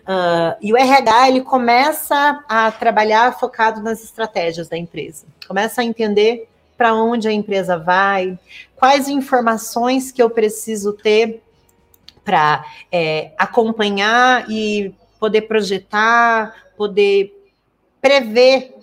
[0.00, 5.84] Uh, e o RH ele começa a trabalhar focado nas estratégias da empresa, começa a
[5.84, 8.38] entender para onde a empresa vai,
[8.76, 11.42] quais informações que eu preciso ter
[12.28, 12.62] para
[12.92, 17.32] é, acompanhar e poder projetar, poder
[18.02, 18.74] prever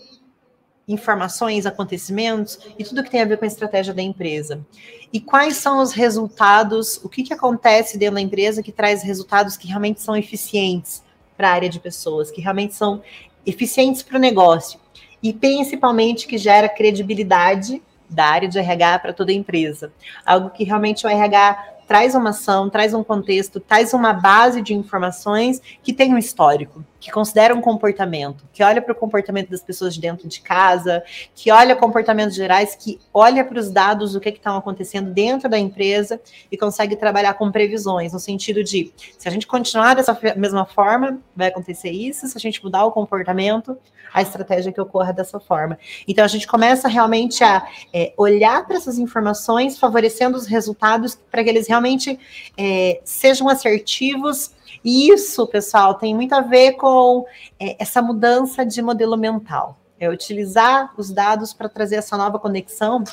[0.87, 4.65] informações, acontecimentos e tudo que tem a ver com a estratégia da empresa.
[5.13, 9.55] E quais são os resultados, o que, que acontece dentro da empresa que traz resultados
[9.55, 11.03] que realmente são eficientes
[11.37, 13.03] para a área de pessoas, que realmente são
[13.45, 14.79] eficientes para o negócio
[15.21, 17.79] e principalmente que gera credibilidade
[18.09, 19.93] da área de RH para toda a empresa.
[20.25, 24.73] Algo que realmente o RH traz uma ação, traz um contexto, traz uma base de
[24.73, 29.61] informações que tem um histórico, que considera um comportamento, que olha para o comportamento das
[29.61, 31.03] pessoas de dentro de casa,
[31.35, 35.55] que olha comportamentos gerais, que olha para os dados do que estão acontecendo dentro da
[35.55, 36.19] empresa
[36.51, 41.19] e consegue trabalhar com previsões, no sentido de se a gente continuar dessa mesma forma,
[41.35, 43.77] vai acontecer isso, se a gente mudar o comportamento,
[44.11, 45.77] a estratégia que ocorra dessa forma.
[46.07, 51.43] Então a gente começa realmente a é, olhar para essas informações, favorecendo os resultados para
[51.43, 52.19] que eles realmente
[52.57, 54.55] é, sejam assertivos.
[54.85, 57.25] E isso, pessoal, tem muito a ver com
[57.59, 59.79] é, essa mudança de modelo mental.
[59.99, 63.03] É utilizar os dados para trazer essa nova conexão.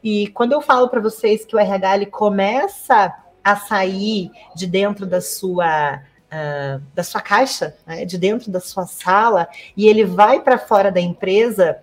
[0.00, 3.12] E quando eu falo para vocês que o RH ele começa
[3.42, 8.86] a sair de dentro da sua uh, da sua caixa, né, de dentro da sua
[8.86, 11.82] sala, e ele vai para fora da empresa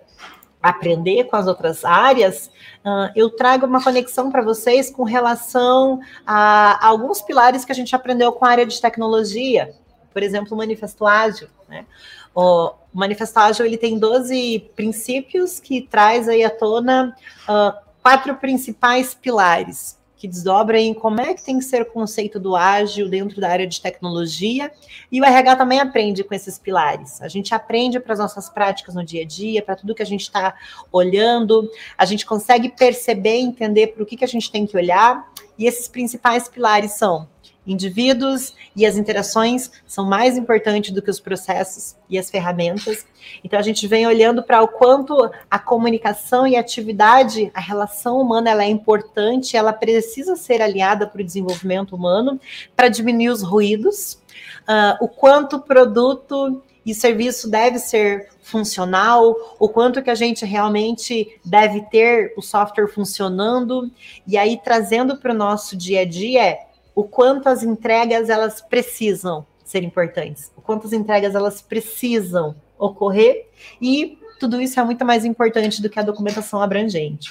[0.62, 2.50] aprender com as outras áreas,
[2.84, 7.74] uh, eu trago uma conexão para vocês com relação a, a, alguns pilares que a
[7.74, 9.74] gente aprendeu com a área de tecnologia,
[10.12, 11.48] por exemplo, o Manifesto Ágil.
[11.68, 11.86] Né?
[12.34, 17.14] O Manifesto Ágil ele tem 12 princípios que traz aí à tona
[17.48, 22.38] uh, quatro principais pilares que desdobra em como é que tem que ser o conceito
[22.38, 24.70] do ágil dentro da área de tecnologia.
[25.10, 27.22] E o RH também aprende com esses pilares.
[27.22, 30.06] A gente aprende para as nossas práticas no dia a dia, para tudo que a
[30.06, 30.54] gente está
[30.92, 35.26] olhando, a gente consegue perceber, entender para o que, que a gente tem que olhar.
[35.56, 37.26] E esses principais pilares são
[37.66, 43.06] indivíduos e as interações são mais importantes do que os processos e as ferramentas.
[43.44, 48.20] Então a gente vem olhando para o quanto a comunicação e a atividade, a relação
[48.20, 52.40] humana, ela é importante, ela precisa ser aliada para o desenvolvimento humano,
[52.74, 54.14] para diminuir os ruídos,
[54.62, 61.38] uh, o quanto produto e serviço deve ser funcional, o quanto que a gente realmente
[61.44, 63.90] deve ter o software funcionando,
[64.26, 66.58] e aí trazendo para o nosso dia a dia
[67.00, 73.48] o quanto as entregas elas precisam ser importantes, o quanto as entregas elas precisam ocorrer
[73.80, 77.30] e tudo isso é muito mais importante do que a documentação abrangente.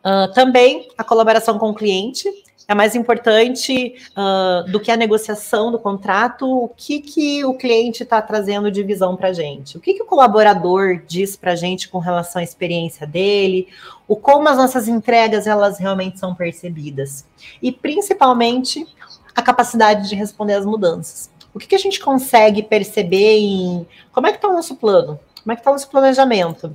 [0.00, 2.28] Uh, também a colaboração com o cliente,
[2.66, 8.02] é mais importante uh, do que a negociação do contrato, o que, que o cliente
[8.02, 11.56] está trazendo de visão para a gente, o que, que o colaborador diz para a
[11.56, 13.68] gente com relação à experiência dele,
[14.08, 17.26] o como as nossas entregas elas realmente são percebidas?
[17.60, 18.86] E principalmente
[19.34, 21.30] a capacidade de responder às mudanças.
[21.52, 25.20] O que, que a gente consegue perceber em como é que está o nosso plano,
[25.42, 26.74] como é que está o nosso planejamento,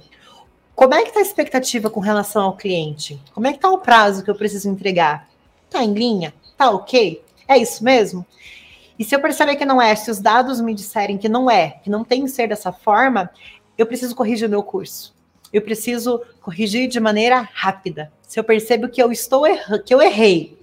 [0.76, 3.80] como é que está a expectativa com relação ao cliente, como é que está o
[3.80, 5.29] prazo que eu preciso entregar
[5.70, 6.34] Tá em linha?
[6.58, 7.22] Tá ok?
[7.48, 8.26] É isso mesmo?
[8.98, 11.80] E se eu perceber que não é, se os dados me disserem que não é,
[11.84, 13.30] que não tem que ser dessa forma,
[13.78, 15.16] eu preciso corrigir o meu curso.
[15.54, 18.12] Eu preciso corrigir de maneira rápida.
[18.22, 19.44] Se eu percebo que eu estou
[19.86, 20.60] que eu errei,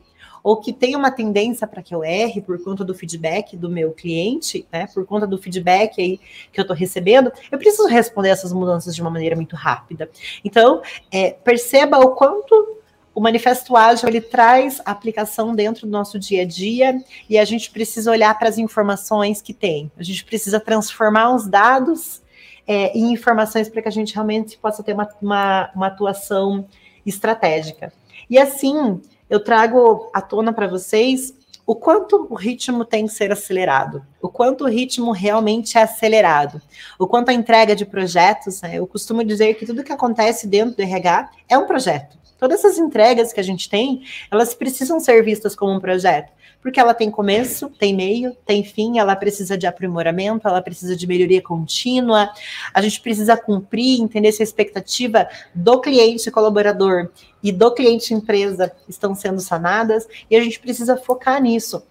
[0.46, 3.90] ou que tem uma tendência para que eu erre por conta do feedback do meu
[3.90, 6.20] cliente, né, por conta do feedback aí
[6.52, 10.08] que eu estou recebendo, eu preciso responder essas mudanças de uma maneira muito rápida.
[10.44, 12.75] Então, é, perceba o quanto
[13.16, 17.70] o Manifesto Ágil ele traz aplicação dentro do nosso dia a dia e a gente
[17.70, 19.90] precisa olhar para as informações que tem.
[19.96, 22.20] A gente precisa transformar os dados
[22.66, 26.68] é, em informações para que a gente realmente possa ter uma, uma, uma atuação
[27.06, 27.90] estratégica.
[28.28, 29.00] E assim,
[29.30, 31.32] eu trago à tona para vocês
[31.66, 36.60] o quanto o ritmo tem que ser acelerado, o quanto o ritmo realmente é acelerado,
[36.98, 40.76] o quanto a entrega de projetos, né, eu costumo dizer que tudo que acontece dentro
[40.76, 42.25] do RH é um projeto.
[42.38, 46.78] Todas essas entregas que a gente tem, elas precisam ser vistas como um projeto, porque
[46.78, 51.40] ela tem começo, tem meio, tem fim, ela precisa de aprimoramento, ela precisa de melhoria
[51.40, 52.30] contínua,
[52.74, 57.08] a gente precisa cumprir, entender se a expectativa do cliente colaborador
[57.42, 61.82] e do cliente empresa estão sendo sanadas, e a gente precisa focar nisso.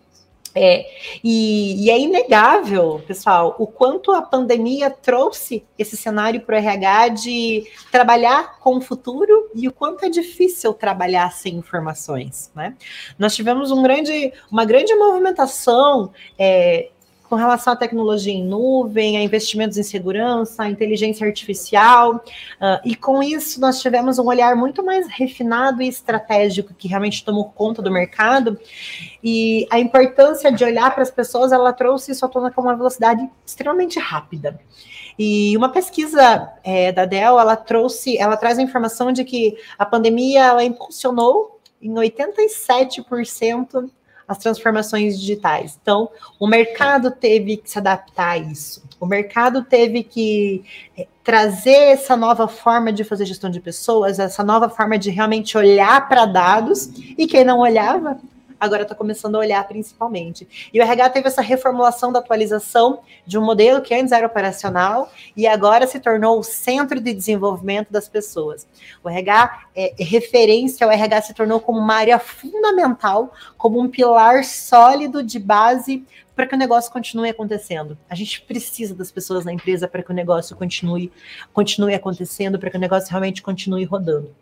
[0.58, 0.86] É,
[1.22, 7.10] e, e, é inegável, pessoal, o quanto a pandemia trouxe esse cenário para o RH
[7.10, 12.52] de trabalhar com o futuro e o quanto é difícil trabalhar sem informações.
[12.56, 12.74] Né?
[13.20, 16.90] Nós tivemos um grande, uma grande movimentação é,
[17.36, 22.96] com relação à tecnologia em nuvem, a investimentos em segurança, a inteligência artificial, uh, e
[22.96, 27.82] com isso nós tivemos um olhar muito mais refinado e estratégico que realmente tomou conta
[27.82, 28.58] do mercado,
[29.22, 32.74] e a importância de olhar para as pessoas, ela trouxe isso à tona com uma
[32.74, 34.58] velocidade extremamente rápida.
[35.20, 39.86] E uma pesquisa é, da Dell, ela trouxe, ela traz a informação de que a
[39.86, 43.90] pandemia ela impulsionou em 87%
[44.28, 45.78] as transformações digitais.
[45.82, 46.10] Então,
[46.40, 48.84] o mercado teve que se adaptar a isso.
[49.00, 50.64] O mercado teve que
[50.98, 55.58] é, trazer essa nova forma de fazer gestão de pessoas, essa nova forma de realmente
[55.58, 58.18] olhar para dados, e quem não olhava
[58.60, 60.70] agora está começando a olhar principalmente.
[60.74, 65.12] E o RH teve essa reformulação da atualização de um modelo que antes era operacional
[65.36, 68.68] e agora se tornou o centro de desenvolvimento das pessoas.
[69.04, 74.44] O RH é, referência, o RH se tornou como uma área fundamental, como um pilar
[74.44, 77.98] sólido de base para que o negócio continue acontecendo.
[78.10, 81.12] A gente precisa das pessoas na empresa para que o negócio continue,
[81.54, 84.36] continue acontecendo, para que o negócio realmente continue rodando.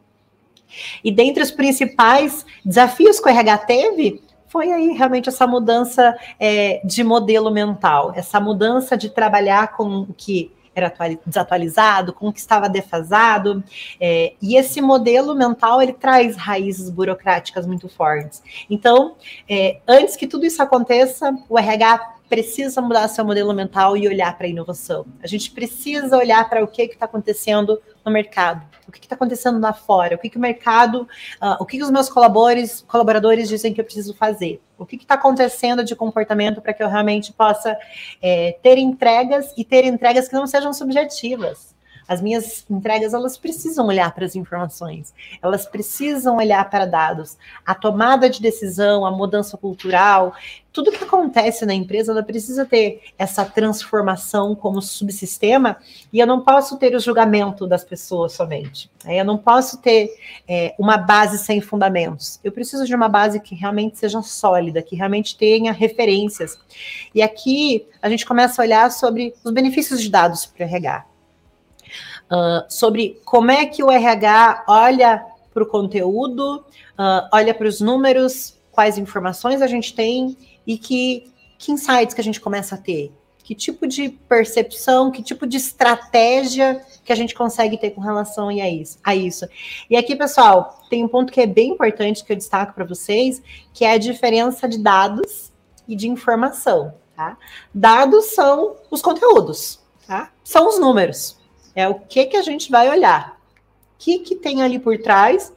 [1.04, 6.80] E dentre os principais desafios que o RH teve, foi aí realmente essa mudança é,
[6.86, 10.94] de modelo mental, essa mudança de trabalhar com o que era
[11.26, 13.64] desatualizado, com o que estava defasado.
[14.00, 18.42] É, e esse modelo mental ele traz raízes burocráticas muito fortes.
[18.70, 19.16] Então,
[19.48, 24.36] é, antes que tudo isso aconteça, o RH precisa mudar seu modelo mental e olhar
[24.36, 25.06] para a inovação.
[25.22, 29.60] A gente precisa olhar para o que está acontecendo no mercado, o que está acontecendo
[29.62, 31.08] lá fora, o que, que o mercado,
[31.40, 34.96] uh, o que, que os meus colaboradores, colaboradores dizem que eu preciso fazer, o que
[34.96, 37.78] está acontecendo de comportamento para que eu realmente possa
[38.20, 41.73] é, ter entregas e ter entregas que não sejam subjetivas.
[42.08, 47.38] As minhas entregas, elas precisam olhar para as informações, elas precisam olhar para dados.
[47.66, 50.34] A tomada de decisão, a mudança cultural,
[50.74, 55.78] tudo que acontece na empresa, ela precisa ter essa transformação como subsistema,
[56.12, 58.90] e eu não posso ter o julgamento das pessoas somente.
[59.06, 59.22] Né?
[59.22, 60.10] Eu não posso ter
[60.48, 62.40] é, uma base sem fundamentos.
[62.44, 66.60] Eu preciso de uma base que realmente seja sólida, que realmente tenha referências.
[67.14, 71.13] E aqui a gente começa a olhar sobre os benefícios de dados para o RH.
[72.34, 75.24] Uh, sobre como é que o RH olha
[75.54, 76.66] para o conteúdo,
[76.98, 82.22] uh, olha para os números, quais informações a gente tem e que, que insights que
[82.22, 83.12] a gente começa a ter.
[83.44, 88.48] Que tipo de percepção, que tipo de estratégia que a gente consegue ter com relação
[88.48, 89.46] a isso, a isso.
[89.90, 93.44] E aqui, pessoal, tem um ponto que é bem importante que eu destaco para vocês,
[93.74, 95.52] que é a diferença de dados
[95.88, 96.96] e de informação.
[97.16, 97.38] Tá?
[97.74, 100.32] Dados são os conteúdos, tá?
[100.44, 101.38] são os números.
[101.76, 103.34] É o que, que a gente vai olhar.
[103.34, 105.54] O que, que tem ali por trás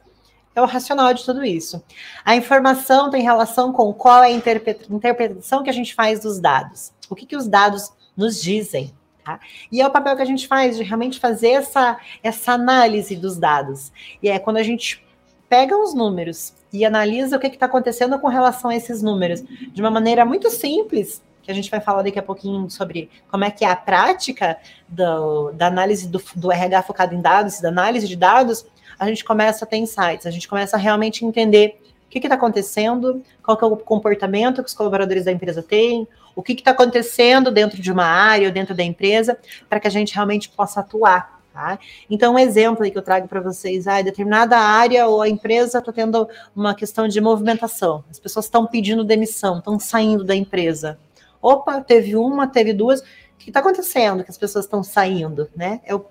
[0.55, 1.83] é o racional de tudo isso.
[2.25, 6.91] A informação tem relação com qual é a interpretação que a gente faz dos dados.
[7.09, 8.91] O que, que os dados nos dizem.
[9.23, 9.39] Tá?
[9.71, 13.37] E é o papel que a gente faz de realmente fazer essa, essa análise dos
[13.37, 13.91] dados.
[14.23, 15.05] E é quando a gente
[15.47, 19.81] pega os números e analisa o que está acontecendo com relação a esses números de
[19.81, 23.49] uma maneira muito simples, que a gente vai falar daqui a pouquinho sobre como é
[23.49, 28.05] que é a prática do, da análise do, do RH focado em dados, da análise
[28.05, 28.65] de dados,
[28.99, 32.35] a gente começa a ter insights, a gente começa a realmente entender o que está
[32.35, 37.49] acontecendo, qual é o comportamento que os colaboradores da empresa têm, o que está acontecendo
[37.49, 39.37] dentro de uma área ou dentro da empresa,
[39.69, 41.39] para que a gente realmente possa atuar.
[41.53, 41.79] Tá?
[42.09, 45.79] Então, um exemplo aí que eu trago para vocês, ah, determinada área ou a empresa
[45.79, 50.99] está tendo uma questão de movimentação, as pessoas estão pedindo demissão, estão saindo da empresa.
[51.47, 52.99] Opa, teve uma, teve duas.
[52.99, 53.03] O
[53.37, 55.49] que está acontecendo que as pessoas estão saindo?
[55.55, 55.79] Né?
[55.85, 56.05] É o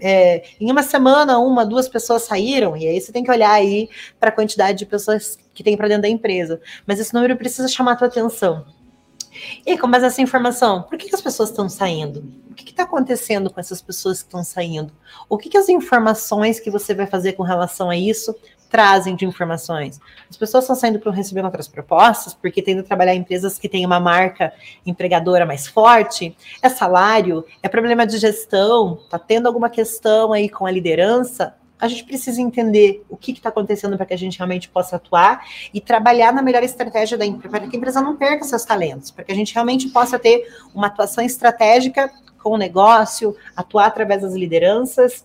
[0.00, 3.88] é, em uma semana, uma, duas pessoas saíram, e aí você tem que olhar aí
[4.20, 6.60] para a quantidade de pessoas que tem para dentro da empresa.
[6.86, 8.64] Mas esse número precisa chamar a tua atenção.
[9.66, 12.24] E com base nessa informação, por que, que as pessoas estão saindo?
[12.48, 14.92] O que está acontecendo com essas pessoas que estão saindo?
[15.28, 18.34] O que, que as informações que você vai fazer com relação a isso
[18.74, 20.00] trazem de informações.
[20.28, 23.86] As pessoas estão saindo para receber outras propostas, porque tendo trabalhar em empresas que têm
[23.86, 24.52] uma marca
[24.84, 30.66] empregadora mais forte, é salário, é problema de gestão, está tendo alguma questão aí com
[30.66, 34.68] a liderança, a gente precisa entender o que está acontecendo para que a gente realmente
[34.68, 38.42] possa atuar e trabalhar na melhor estratégia da empresa, para que a empresa não perca
[38.42, 42.10] seus talentos, para que a gente realmente possa ter uma atuação estratégica
[42.44, 45.24] com o negócio, atuar através das lideranças,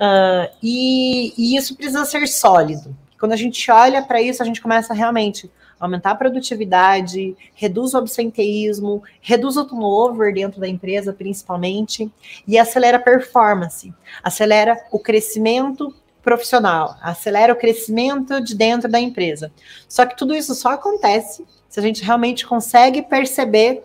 [0.00, 2.96] uh, e, e isso precisa ser sólido.
[3.20, 7.98] Quando a gente olha para isso, a gente começa realmente aumentar a produtividade, reduz o
[7.98, 12.10] absenteísmo, reduz o turnover dentro da empresa, principalmente,
[12.48, 13.92] e acelera a performance,
[14.22, 19.52] acelera o crescimento profissional, acelera o crescimento de dentro da empresa.
[19.86, 23.84] Só que tudo isso só acontece se a gente realmente consegue perceber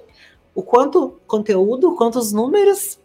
[0.54, 3.00] o quanto conteúdo, quantos números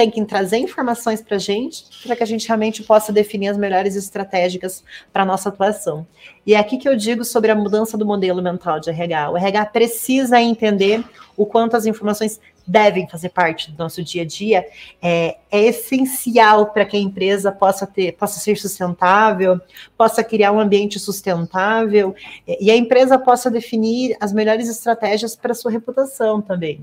[0.00, 3.58] tem que trazer informações para a gente, para que a gente realmente possa definir as
[3.58, 4.82] melhores estratégicas
[5.12, 6.06] para a nossa atuação.
[6.46, 9.30] E é aqui que eu digo sobre a mudança do modelo mental de RH.
[9.30, 11.04] O RH precisa entender
[11.36, 14.66] o quanto as informações devem fazer parte do nosso dia a dia.
[15.02, 19.60] É, é essencial para que a empresa possa ter, possa ser sustentável,
[19.98, 22.14] possa criar um ambiente sustentável
[22.46, 26.82] e a empresa possa definir as melhores estratégias para sua reputação também.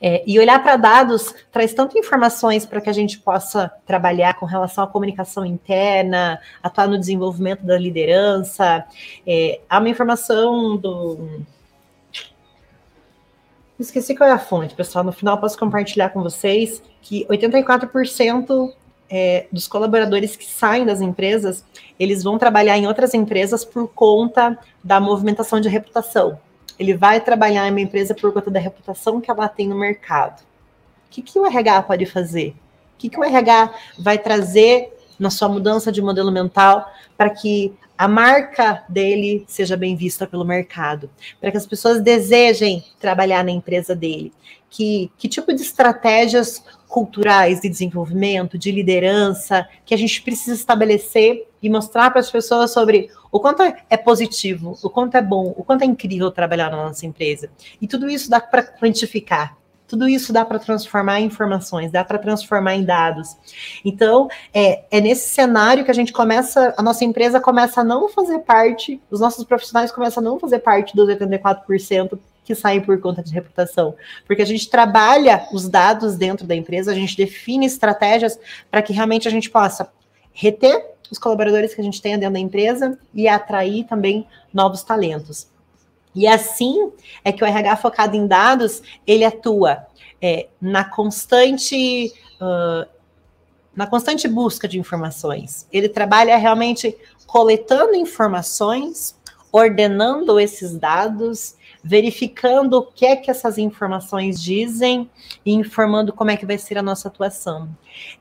[0.00, 4.46] É, e olhar para dados traz tanto informações para que a gente possa trabalhar com
[4.46, 8.84] relação à comunicação interna, atuar no desenvolvimento da liderança.
[9.26, 11.42] É, há uma informação do.
[13.78, 15.04] Esqueci qual é a fonte, pessoal.
[15.04, 18.72] No final, posso compartilhar com vocês que 84%
[19.12, 21.62] é, dos colaboradores que saem das empresas,
[22.00, 26.40] eles vão trabalhar em outras empresas por conta da movimentação de reputação.
[26.78, 30.40] Ele vai trabalhar em uma empresa por conta da reputação que ela tem no mercado.
[30.40, 32.50] O que, que o RH pode fazer?
[32.94, 37.72] O que, que o RH vai trazer na sua mudança de modelo mental para que
[37.96, 41.08] a marca dele seja bem vista pelo mercado,
[41.40, 44.32] para que as pessoas desejem trabalhar na empresa dele.
[44.68, 51.46] Que, que tipo de estratégias culturais de desenvolvimento, de liderança, que a gente precisa estabelecer
[51.62, 55.64] e mostrar para as pessoas sobre o quanto é positivo, o quanto é bom, o
[55.64, 57.50] quanto é incrível trabalhar na nossa empresa.
[57.80, 59.56] E tudo isso dá para quantificar.
[59.88, 63.36] Tudo isso dá para transformar em informações, dá para transformar em dados.
[63.84, 68.08] Então, é, é nesse cenário que a gente começa, a nossa empresa começa a não
[68.08, 72.98] fazer parte, os nossos profissionais começam a não fazer parte dos 84% que saem por
[73.00, 73.94] conta de reputação,
[74.26, 78.38] porque a gente trabalha os dados dentro da empresa, a gente define estratégias
[78.70, 79.92] para que realmente a gente possa
[80.32, 85.46] reter os colaboradores que a gente tem dentro da empresa e atrair também novos talentos.
[86.14, 86.90] E assim
[87.22, 89.86] é que o RH focado em dados ele atua
[90.20, 92.10] é, na constante
[92.40, 92.90] uh,
[93.74, 95.66] na constante busca de informações.
[95.70, 96.96] Ele trabalha realmente
[97.26, 99.16] coletando informações,
[99.50, 105.10] ordenando esses dados, verificando o que é que essas informações dizem
[105.44, 107.68] e informando como é que vai ser a nossa atuação.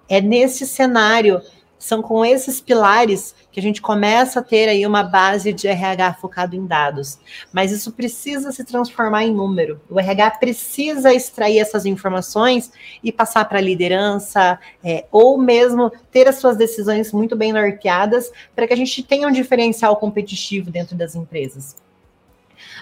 [0.08, 1.42] É nesse cenário
[1.82, 6.14] são com esses pilares que a gente começa a ter aí uma base de RH
[6.14, 7.20] focado em dados.
[7.52, 9.82] Mas isso precisa se transformar em número.
[9.90, 12.72] O RH precisa extrair essas informações
[13.04, 18.32] e passar para a liderança, é, ou mesmo ter as suas decisões muito bem norteadas
[18.56, 21.76] para que a gente tenha um diferencial competitivo dentro das empresas.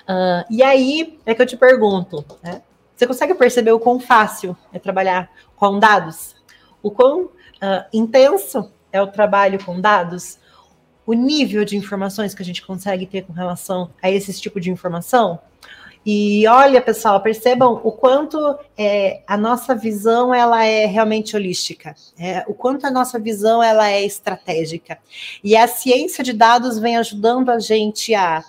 [0.01, 2.61] Uh, e aí é que eu te pergunto, né?
[2.97, 6.35] você consegue perceber o quão fácil é trabalhar com dados?
[6.83, 10.39] O quão uh, intenso é o trabalho com dados,
[11.05, 14.69] o nível de informações que a gente consegue ter com relação a esse tipo de
[14.69, 15.39] informação.
[16.05, 22.43] E olha, pessoal, percebam o quanto é, a nossa visão ela é realmente holística, é,
[22.47, 24.97] o quanto a nossa visão ela é estratégica.
[25.43, 28.43] E a ciência de dados vem ajudando a gente a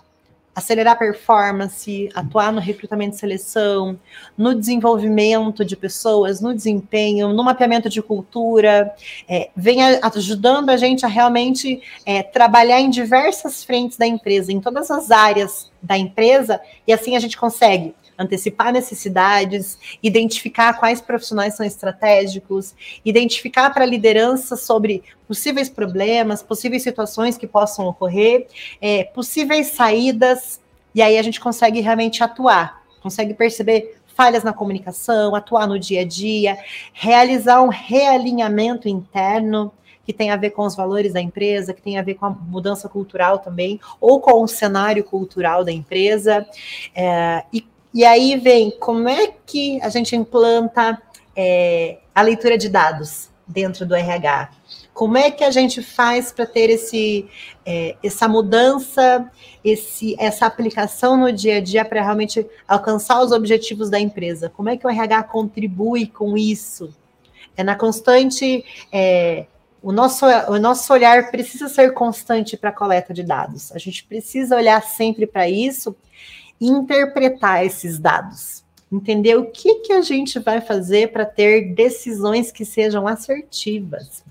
[0.54, 3.98] acelerar a performance, atuar no recrutamento e seleção,
[4.36, 8.92] no desenvolvimento de pessoas, no desempenho, no mapeamento de cultura,
[9.28, 14.60] é, vem ajudando a gente a realmente é, trabalhar em diversas frentes da empresa, em
[14.60, 21.56] todas as áreas da empresa, e assim a gente consegue antecipar necessidades, identificar quais profissionais
[21.56, 28.46] são estratégicos, identificar para a liderança sobre possíveis problemas, possíveis situações que possam ocorrer,
[28.80, 30.60] é, possíveis saídas,
[30.94, 36.02] e aí a gente consegue realmente atuar, consegue perceber falhas na comunicação, atuar no dia
[36.02, 36.58] a dia,
[36.92, 39.72] realizar um realinhamento interno
[40.04, 42.30] que tem a ver com os valores da empresa, que tem a ver com a
[42.30, 46.44] mudança cultural também, ou com o cenário cultural da empresa,
[46.94, 51.00] é, e e aí vem como é que a gente implanta
[51.34, 54.50] é, a leitura de dados dentro do RH.
[54.94, 57.26] Como é que a gente faz para ter esse,
[57.64, 59.30] é, essa mudança,
[59.64, 64.50] esse, essa aplicação no dia a dia para realmente alcançar os objetivos da empresa?
[64.50, 66.94] Como é que o RH contribui com isso?
[67.56, 68.64] É na constante.
[68.92, 69.46] É,
[69.82, 73.72] o nosso, o nosso olhar precisa ser constante para a coleta de dados.
[73.72, 75.96] A gente precisa olhar sempre para isso
[76.60, 82.64] interpretar esses dados, entender o que, que a gente vai fazer para ter decisões que
[82.64, 84.22] sejam assertivas.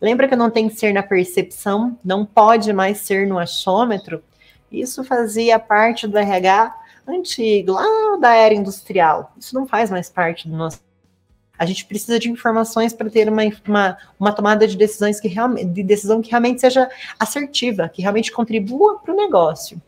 [0.00, 4.22] Lembra que não tem que ser na percepção, não pode mais ser no achômetro?
[4.70, 6.74] Isso fazia parte do RH
[7.06, 9.32] antigo, lá da era industrial.
[9.38, 10.84] Isso não faz mais parte do nosso.
[11.58, 15.64] A gente precisa de informações para ter uma, uma, uma, tomada de decisões que realmente,
[15.66, 19.80] de decisão que realmente seja assertiva, que realmente contribua para o negócio.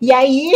[0.00, 0.50] E aí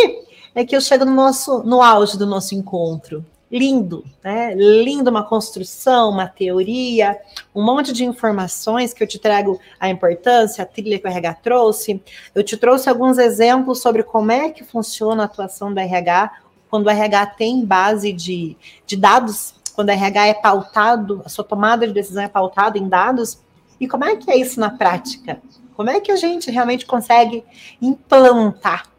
[0.59, 3.25] é que eu chego no nosso no auge do nosso encontro.
[3.51, 4.53] Lindo, né?
[4.55, 7.17] Lindo uma construção, uma teoria,
[7.55, 11.35] um monte de informações que eu te trago a importância, a trilha que o RH
[11.35, 12.03] trouxe.
[12.35, 16.33] Eu te trouxe alguns exemplos sobre como é que funciona a atuação do RH
[16.69, 21.45] quando o RH tem base de, de dados, quando o RH é pautado, a sua
[21.45, 23.39] tomada de decisão é pautada em dados,
[23.81, 25.41] e como é que é isso na prática?
[25.75, 27.45] Como é que a gente realmente consegue
[27.81, 28.98] implantar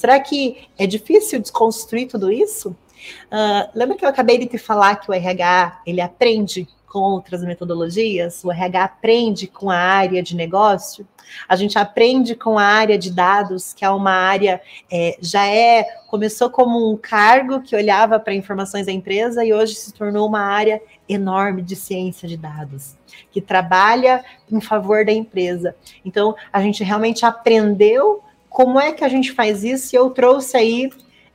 [0.00, 2.70] Será que é difícil desconstruir tudo isso?
[2.70, 7.44] Uh, lembra que eu acabei de te falar que o RH ele aprende com outras
[7.44, 8.42] metodologias?
[8.42, 11.06] O RH aprende com a área de negócio?
[11.46, 15.84] A gente aprende com a área de dados, que é uma área, é, já é,
[16.06, 20.40] começou como um cargo que olhava para informações da empresa e hoje se tornou uma
[20.40, 22.96] área enorme de ciência de dados,
[23.30, 25.76] que trabalha em favor da empresa.
[26.02, 29.94] Então, a gente realmente aprendeu como é que a gente faz isso?
[29.94, 30.90] E eu trouxe aí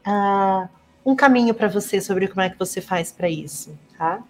[0.06, 0.70] uh,
[1.04, 3.76] um caminho para você sobre como é que você faz para isso.
[3.98, 4.22] Tá?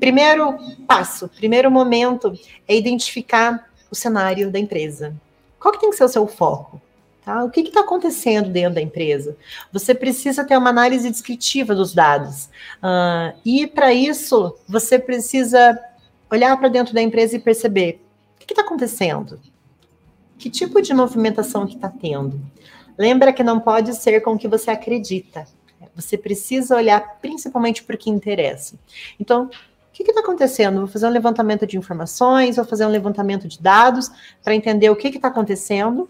[0.00, 2.32] Primeiro passo, primeiro momento
[2.66, 5.14] é identificar o cenário da empresa.
[5.60, 6.80] Qual que tem que ser o seu foco?
[7.22, 7.44] Tá?
[7.44, 9.36] O que está acontecendo dentro da empresa?
[9.70, 12.46] Você precisa ter uma análise descritiva dos dados.
[12.82, 15.78] Uh, e para isso, você precisa
[16.30, 18.00] olhar para dentro da empresa e perceber
[18.36, 19.38] o que está acontecendo
[20.40, 22.40] que tipo de movimentação que está tendo.
[22.98, 25.46] Lembra que não pode ser com o que você acredita.
[25.94, 28.78] Você precisa olhar principalmente para o que interessa.
[29.18, 29.50] Então, o
[29.92, 30.78] que está acontecendo?
[30.78, 34.10] Vou fazer um levantamento de informações, vou fazer um levantamento de dados
[34.42, 36.08] para entender o que está acontecendo.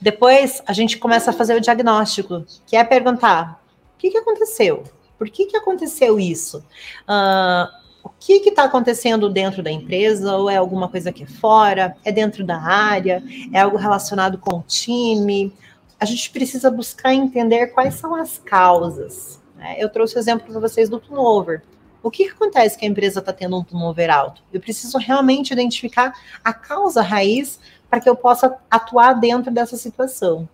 [0.00, 3.60] Depois, a gente começa a fazer o diagnóstico, que é perguntar
[4.00, 4.82] que, que aconteceu?
[5.18, 6.64] Por que, que aconteceu isso?
[8.02, 12.10] O que está acontecendo dentro da empresa, ou é alguma coisa que é fora, é
[12.10, 13.22] dentro da área,
[13.52, 15.52] é algo relacionado com o time.
[15.98, 19.40] A gente precisa buscar entender quais são as causas.
[19.56, 19.76] Né?
[19.78, 21.62] Eu trouxe o exemplo para vocês do turnover.
[22.02, 24.42] O que, que acontece que a empresa está tendo um turnover alto?
[24.50, 30.48] Eu preciso realmente identificar a causa raiz para que eu possa atuar dentro dessa situação.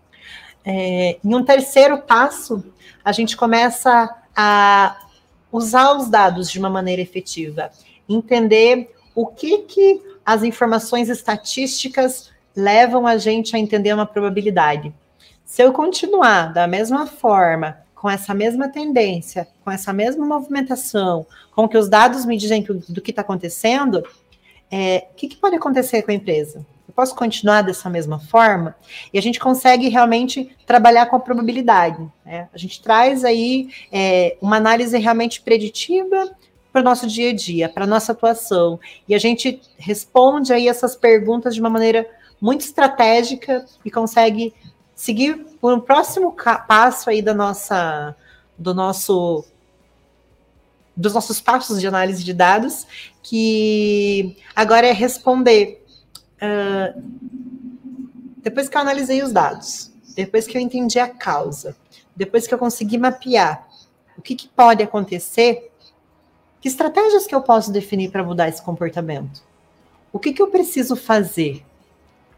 [0.64, 2.64] É, em um terceiro passo,
[3.04, 5.05] a gente começa a
[5.56, 7.70] usar os dados de uma maneira efetiva,
[8.08, 14.92] entender o que, que as informações estatísticas levam a gente a entender uma probabilidade.
[15.44, 21.68] Se eu continuar da mesma forma, com essa mesma tendência, com essa mesma movimentação, com
[21.68, 24.02] que os dados me dizem do que está acontecendo,
[24.70, 26.64] é, o que, que pode acontecer com a empresa?
[26.96, 28.74] Posso continuar dessa mesma forma?
[29.12, 32.02] E a gente consegue realmente trabalhar com a probabilidade.
[32.24, 32.48] Né?
[32.52, 36.34] A gente traz aí é, uma análise realmente preditiva
[36.72, 38.80] para o nosso dia a dia, para a nossa atuação.
[39.06, 42.08] E a gente responde aí essas perguntas de uma maneira
[42.40, 44.54] muito estratégica e consegue
[44.94, 46.34] seguir por um próximo
[46.66, 48.16] passo aí da nossa,
[48.58, 49.44] do nosso
[50.96, 52.86] dos nossos passos de análise de dados,
[53.22, 55.85] que agora é responder
[56.36, 57.02] Uh,
[58.38, 61.76] depois que eu analisei os dados, depois que eu entendi a causa,
[62.14, 63.66] depois que eu consegui mapear
[64.16, 65.70] o que, que pode acontecer,
[66.60, 69.42] que estratégias que eu posso definir para mudar esse comportamento?
[70.12, 71.62] O que, que eu preciso fazer?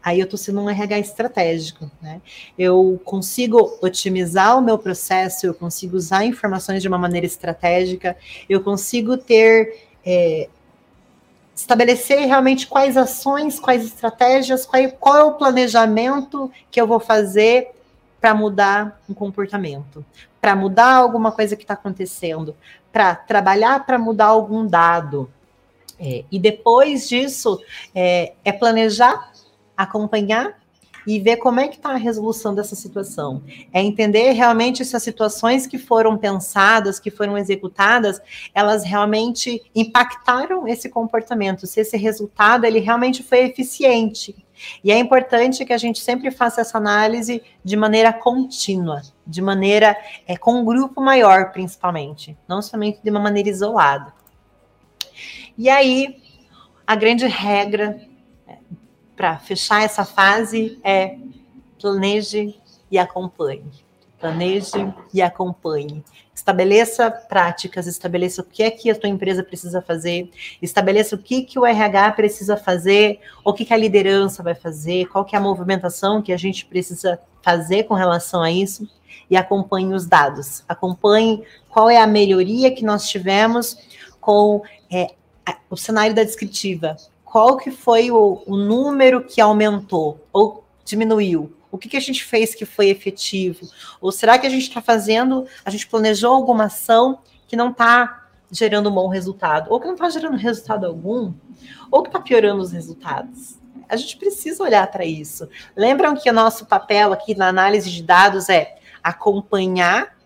[0.03, 2.21] Aí eu estou sendo um RH estratégico, né?
[2.57, 8.17] Eu consigo otimizar o meu processo, eu consigo usar informações de uma maneira estratégica,
[8.49, 10.49] eu consigo ter é,
[11.59, 17.71] estabelecer realmente quais ações, quais estratégias, qual, qual é o planejamento que eu vou fazer
[18.19, 20.05] para mudar um comportamento,
[20.39, 22.55] para mudar alguma coisa que está acontecendo,
[22.93, 25.29] para trabalhar para mudar algum dado.
[25.99, 27.61] É, e depois disso,
[27.93, 29.31] é, é planejar,
[29.75, 30.57] acompanhar
[31.05, 33.43] e ver como é que está a resolução dessa situação.
[33.73, 38.21] É entender realmente se as situações que foram pensadas, que foram executadas,
[38.53, 44.35] elas realmente impactaram esse comportamento, se esse resultado ele realmente foi eficiente.
[44.83, 49.95] E é importante que a gente sempre faça essa análise de maneira contínua, de maneira
[50.27, 54.13] é, com um grupo maior, principalmente, não somente de uma maneira isolada.
[55.57, 56.21] E aí,
[56.85, 58.01] a grande regra
[59.19, 61.17] para fechar essa fase é
[61.77, 62.55] planeje
[62.89, 63.69] e acompanhe.
[64.17, 66.05] Planeje e acompanhe.
[66.33, 71.41] Estabeleça práticas, estabeleça o que é que a tua empresa precisa fazer, estabeleça o que,
[71.41, 75.39] que o RH precisa fazer, o que, que a liderança vai fazer, qual que é
[75.39, 78.89] a movimentação que a gente precisa fazer com relação a isso,
[79.29, 80.63] e acompanhe os dados.
[80.65, 83.77] Acompanhe qual é a melhoria que nós tivemos
[84.21, 85.13] com é,
[85.69, 86.95] o cenário da descritiva,
[87.31, 91.55] qual que foi o, o número que aumentou ou diminuiu?
[91.71, 93.69] O que, que a gente fez que foi efetivo?
[94.01, 98.27] Ou será que a gente está fazendo, a gente planejou alguma ação que não está
[98.51, 99.71] gerando um bom resultado?
[99.71, 101.31] Ou que não está gerando resultado algum?
[101.91, 103.59] Ou que está piorando os resultados?
[103.87, 105.47] A gente precisa olhar para isso.
[105.75, 110.17] Lembram que o nosso papel aqui na análise de dados é acompanhar,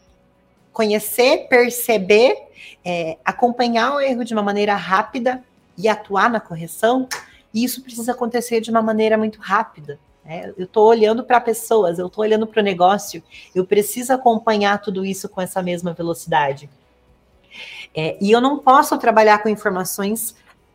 [0.72, 2.38] conhecer, perceber,
[2.84, 5.44] é, acompanhar o erro de uma maneira rápida
[5.78, 7.08] e atuar na correção,
[7.54, 10.00] e isso precisa acontecer de uma maneira muito rápida.
[10.26, 10.54] Né?
[10.58, 15.06] Eu estou olhando para pessoas, eu estou olhando para o negócio, eu preciso acompanhar tudo
[15.06, 16.70] isso com essa mesma velocidade.
[17.96, 20.32] É, e eu não posso trabalhar com informações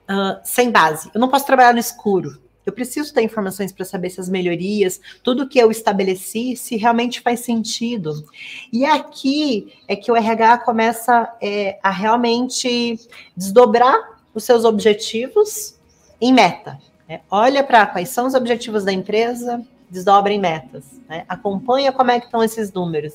[0.08, 2.40] uh, sem base, eu não posso trabalhar no escuro.
[2.64, 7.22] Eu preciso ter informações para saber se as melhorias, tudo que eu estabeleci, se realmente
[7.22, 8.12] faz sentido.
[8.70, 13.00] E aqui é que o RH começa é, a realmente
[13.34, 15.78] desdobrar os seus objetivos
[16.20, 16.78] em meta.
[17.08, 17.20] Né?
[17.30, 20.84] Olha para quais são os objetivos da empresa, desdobra em metas.
[21.08, 21.24] Né?
[21.28, 23.14] Acompanha como é que estão esses números.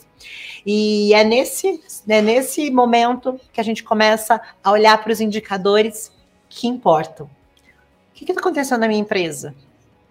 [0.66, 6.12] E é nesse, é nesse momento que a gente começa a olhar para os indicadores
[6.50, 7.26] que importam.
[7.26, 9.56] O que está acontecendo na minha empresa?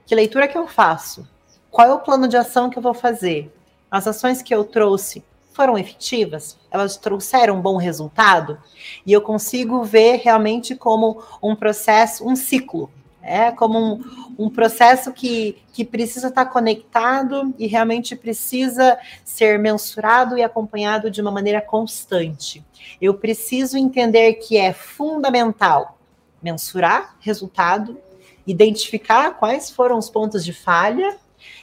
[0.04, 1.28] Que leitura que eu faço?
[1.70, 3.52] Qual é o plano de ação que eu vou fazer?
[3.90, 6.59] As ações que eu trouxe foram efetivas?
[6.70, 8.59] Elas trouxeram um bom resultado?
[9.07, 12.90] E eu consigo ver realmente como um processo, um ciclo,
[13.22, 20.36] é como um, um, processo que, que precisa estar conectado e realmente precisa ser mensurado
[20.36, 22.64] e acompanhado de uma maneira constante.
[23.00, 25.98] Eu preciso entender que é fundamental
[26.42, 27.96] mensurar resultado,
[28.44, 31.16] identificar quais foram os pontos de falha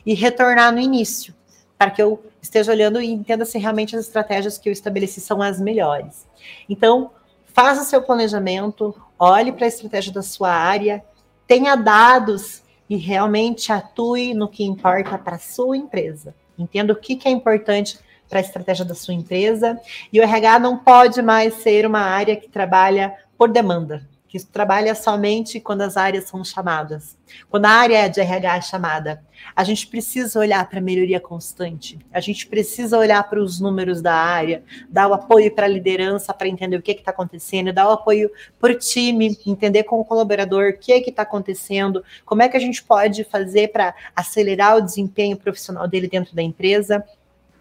[0.05, 1.35] e retornar no início
[1.79, 5.41] para que eu esteja olhando e entenda se realmente as estratégias que eu estabeleci são
[5.41, 6.27] as melhores.
[6.67, 7.11] Então,
[7.45, 11.01] faça seu planejamento, olhe para a estratégia da sua área,
[11.47, 16.35] tenha dados e realmente atue no que importa para a sua empresa.
[16.57, 19.79] Entenda o que, que é importante para a estratégia da sua empresa.
[20.11, 24.93] E o RH não pode mais ser uma área que trabalha por demanda que trabalha
[24.93, 27.17] somente quando as áreas são chamadas.
[27.49, 29.23] Quando a área de RH é chamada,
[29.55, 34.03] a gente precisa olhar para a melhoria constante, a gente precisa olhar para os números
[34.03, 37.87] da área, dar o apoio para a liderança para entender o que está acontecendo, dar
[37.87, 42.47] o apoio para o time, entender com o colaborador o que está acontecendo, como é
[42.49, 47.03] que a gente pode fazer para acelerar o desempenho profissional dele dentro da empresa.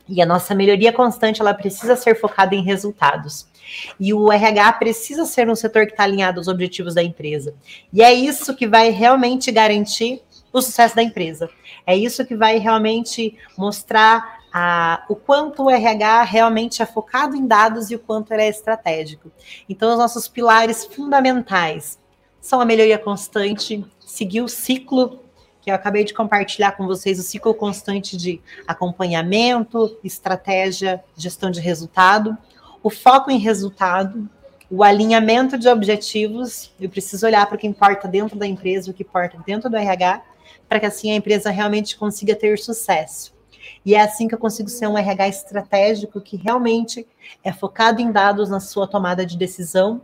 [0.07, 3.48] E a nossa melhoria constante, ela precisa ser focada em resultados.
[3.99, 7.55] E o RH precisa ser um setor que está alinhado aos objetivos da empresa.
[7.93, 11.51] E é isso que vai realmente garantir o sucesso da empresa.
[11.87, 17.47] É isso que vai realmente mostrar a, o quanto o RH realmente é focado em
[17.47, 19.31] dados e o quanto ele é estratégico.
[19.69, 21.99] Então, os nossos pilares fundamentais
[22.41, 25.21] são a melhoria constante, seguir o ciclo
[25.61, 31.61] que eu acabei de compartilhar com vocês, o ciclo constante de acompanhamento, estratégia, gestão de
[31.61, 32.37] resultado
[32.83, 34.29] o foco em resultado,
[34.71, 36.73] o alinhamento de objetivos.
[36.81, 39.77] Eu preciso olhar para o que importa dentro da empresa, o que importa dentro do
[39.77, 40.23] RH,
[40.69, 43.37] para que assim a empresa realmente consiga ter sucesso.
[43.85, 47.07] E é assim que eu consigo ser um RH estratégico que realmente
[47.43, 50.03] é focado em dados na sua tomada de decisão.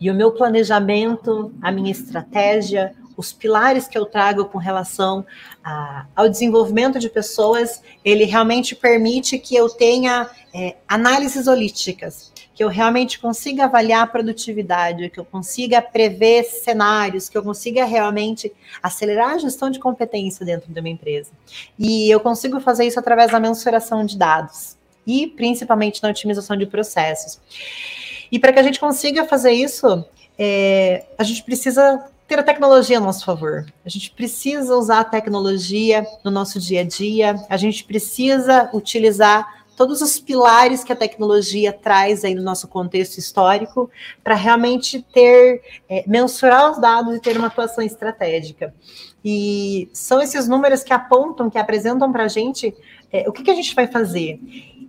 [0.00, 5.24] E o meu planejamento, a minha estratégia, os pilares que eu trago com relação
[5.62, 12.62] a, ao desenvolvimento de pessoas, ele realmente permite que eu tenha é, análises holísticas, que
[12.62, 18.52] eu realmente consiga avaliar a produtividade, que eu consiga prever cenários, que eu consiga realmente
[18.82, 21.30] acelerar a gestão de competência dentro de uma empresa.
[21.78, 26.66] E eu consigo fazer isso através da mensuração de dados e principalmente na otimização de
[26.66, 27.40] processos.
[28.30, 30.04] E para que a gente consiga fazer isso,
[30.38, 33.66] é, a gente precisa ter a tecnologia a nosso favor.
[33.84, 39.62] A gente precisa usar a tecnologia no nosso dia a dia, a gente precisa utilizar
[39.76, 43.90] todos os pilares que a tecnologia traz aí no nosso contexto histórico
[44.22, 48.74] para realmente ter, é, mensurar os dados e ter uma atuação estratégica.
[49.24, 52.74] E são esses números que apontam, que apresentam para a gente
[53.12, 54.40] é, o que, que a gente vai fazer.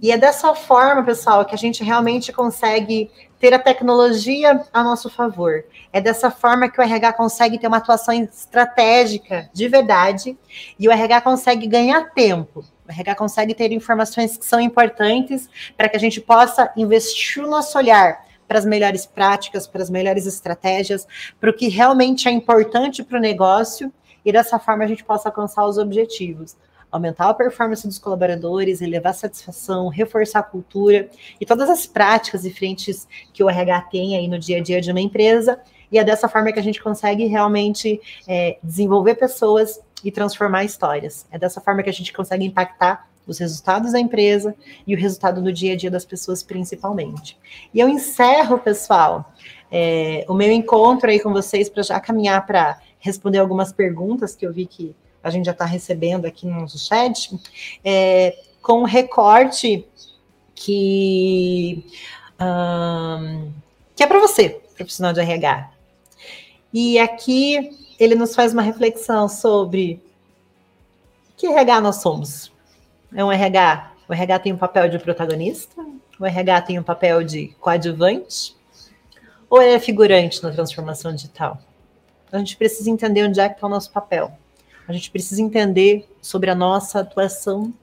[0.01, 3.09] E é dessa forma, pessoal, que a gente realmente consegue
[3.44, 5.66] ter a tecnologia a nosso favor.
[5.91, 10.38] É dessa forma que o RH consegue ter uma atuação estratégica de verdade
[10.80, 12.64] e o RH consegue ganhar tempo.
[12.88, 17.50] O RH consegue ter informações que são importantes para que a gente possa investir o
[17.50, 21.06] nosso olhar para as melhores práticas, para as melhores estratégias,
[21.38, 23.91] para o que realmente é importante para o negócio
[24.24, 26.56] e dessa forma a gente possa alcançar os objetivos
[26.94, 31.10] aumentar a performance dos colaboradores, elevar a satisfação, reforçar a cultura
[31.41, 34.80] e todas as práticas e frentes que o RH tem aí no dia a dia
[34.80, 35.60] de uma empresa.
[35.91, 41.26] E é dessa forma que a gente consegue realmente é, desenvolver pessoas e transformar histórias.
[41.32, 44.54] É dessa forma que a gente consegue impactar os resultados da empresa
[44.86, 47.38] e o resultado do dia a dia das pessoas, principalmente.
[47.74, 49.34] E eu encerro, pessoal,
[49.72, 54.46] é, o meu encontro aí com vocês para já caminhar para responder algumas perguntas que
[54.46, 57.34] eu vi que a gente já está recebendo aqui no nosso chat,
[57.84, 59.88] é, com um recorte
[60.53, 61.86] que,
[62.39, 63.51] um,
[63.95, 65.71] que é para você, profissional de RH.
[66.74, 70.01] E aqui ele nos faz uma reflexão sobre
[71.38, 72.51] que RH nós somos.
[73.15, 75.86] É um RH, o RH tem um papel de protagonista,
[76.19, 78.55] o RH tem um papel de coadjuvante,
[79.49, 81.59] ou ele é figurante na transformação digital?
[82.32, 84.32] A gente precisa entender onde é que está o nosso papel.
[84.88, 87.73] A gente precisa entender sobre a nossa atuação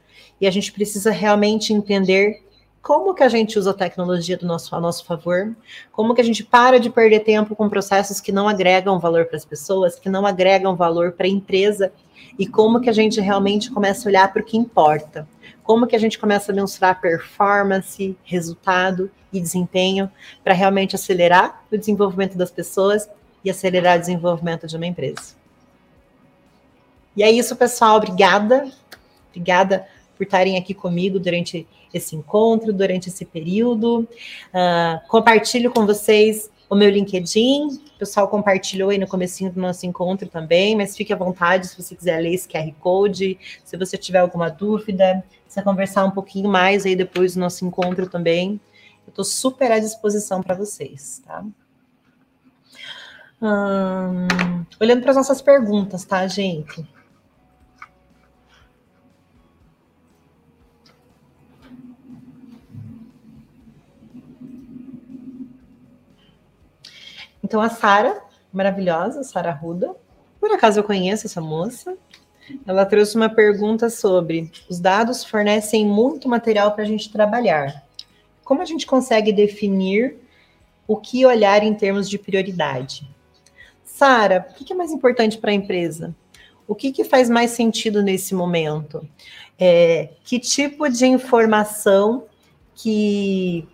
[0.41, 2.43] e a gente precisa realmente entender
[2.83, 5.55] como que a gente usa a tecnologia do nosso, a nosso favor,
[5.93, 9.37] como que a gente para de perder tempo com processos que não agregam valor para
[9.37, 11.93] as pessoas, que não agregam valor para a empresa,
[12.39, 15.29] e como que a gente realmente começa a olhar para o que importa,
[15.63, 20.11] como que a gente começa a mensurar performance, resultado e desempenho
[20.43, 23.09] para realmente acelerar o desenvolvimento das pessoas
[23.45, 25.40] e acelerar o desenvolvimento de uma empresa.
[27.17, 27.97] E é isso, pessoal.
[27.97, 28.71] Obrigada.
[29.31, 29.87] Obrigada
[30.17, 34.09] por estarem aqui comigo durante esse encontro, durante esse período.
[34.53, 37.67] Uh, compartilho com vocês o meu LinkedIn.
[37.67, 41.83] O pessoal compartilhou aí no comecinho do nosso encontro também, mas fique à vontade se
[41.83, 46.49] você quiser ler esse QR Code, se você tiver alguma dúvida, se conversar um pouquinho
[46.49, 48.61] mais aí depois do nosso encontro também.
[49.05, 51.45] Eu estou super à disposição para vocês, tá?
[53.43, 56.87] Hum, olhando para as nossas perguntas, tá, gente?
[67.51, 68.23] Então, a Sara,
[68.53, 69.93] maravilhosa, Sara Ruda,
[70.39, 71.97] por acaso eu conheço essa moça,
[72.65, 77.85] ela trouxe uma pergunta sobre os dados fornecem muito material para a gente trabalhar.
[78.45, 80.17] Como a gente consegue definir
[80.87, 83.05] o que olhar em termos de prioridade?
[83.83, 86.15] Sara, o que é mais importante para a empresa?
[86.69, 89.05] O que, que, faz mais sentido nesse momento?
[89.59, 92.27] É, que tipo de informação
[92.77, 93.67] que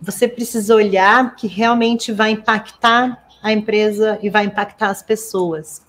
[0.00, 5.82] você precisa olhar que realmente vai impactar a empresa e vai impactar as pessoas?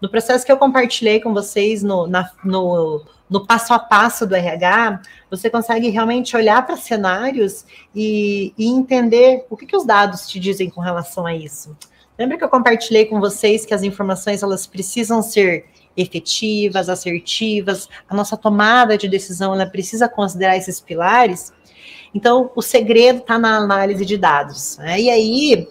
[0.00, 4.34] No processo que eu compartilhei com vocês no, na, no, no passo a passo do
[4.34, 5.00] RH,
[5.30, 10.38] você consegue realmente olhar para cenários e, e, entender o que, que os dados te
[10.38, 11.76] dizem com relação a isso.
[12.18, 18.14] Lembra que eu compartilhei com vocês que as informações elas precisam ser efetivas, assertivas, a
[18.14, 21.52] nossa tomada de decisão ela precisa considerar esses pilares.
[22.14, 24.78] Então, o segredo está na análise de dados.
[24.78, 25.00] Né?
[25.00, 25.68] E aí,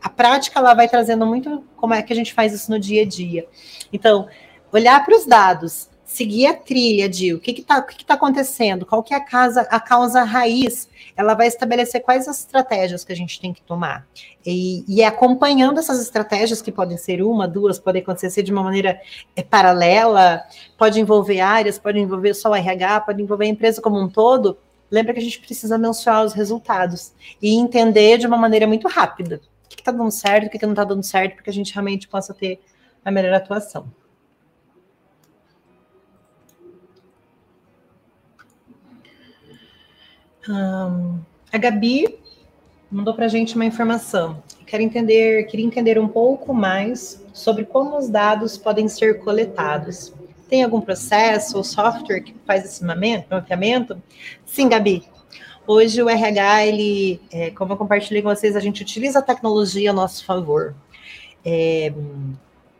[0.00, 3.02] a prática ela vai trazendo muito como é que a gente faz isso no dia
[3.02, 3.46] a dia.
[3.92, 4.28] Então,
[4.72, 8.84] olhar para os dados, seguir a trilha de o que está que que tá acontecendo,
[8.84, 13.12] qual que é a, casa, a causa raiz, ela vai estabelecer quais as estratégias que
[13.12, 14.06] a gente tem que tomar.
[14.44, 18.62] E, e é acompanhando essas estratégias, que podem ser uma, duas, podem acontecer de uma
[18.62, 19.00] maneira
[19.36, 20.42] é, paralela,
[20.76, 24.58] pode envolver áreas, pode envolver só o RH, pode envolver a empresa como um todo.
[24.90, 29.40] Lembra que a gente precisa mensurar os resultados e entender de uma maneira muito rápida
[29.68, 31.72] que está dando certo, o que, que não está dando certo, para que a gente
[31.72, 32.60] realmente possa ter
[33.04, 33.86] a melhor atuação.
[41.52, 42.18] a Gabi
[42.90, 44.42] mandou para a gente uma informação.
[44.66, 50.12] Quero entender, queria entender um pouco mais sobre como os dados podem ser coletados.
[50.50, 54.02] Tem algum processo ou software que faz esse mapeamento?
[54.44, 55.04] Sim, Gabi.
[55.64, 59.90] Hoje o RH, ele, é, como eu compartilhei com vocês, a gente utiliza a tecnologia
[59.90, 60.74] a nosso favor.
[61.44, 61.92] É,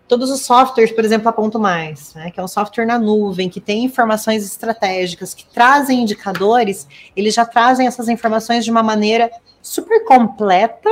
[0.08, 3.48] todos os softwares, por exemplo, a Ponto Mais, né, que é um software na nuvem,
[3.48, 9.30] que tem informações estratégicas, que trazem indicadores, eles já trazem essas informações de uma maneira
[9.62, 10.90] super completa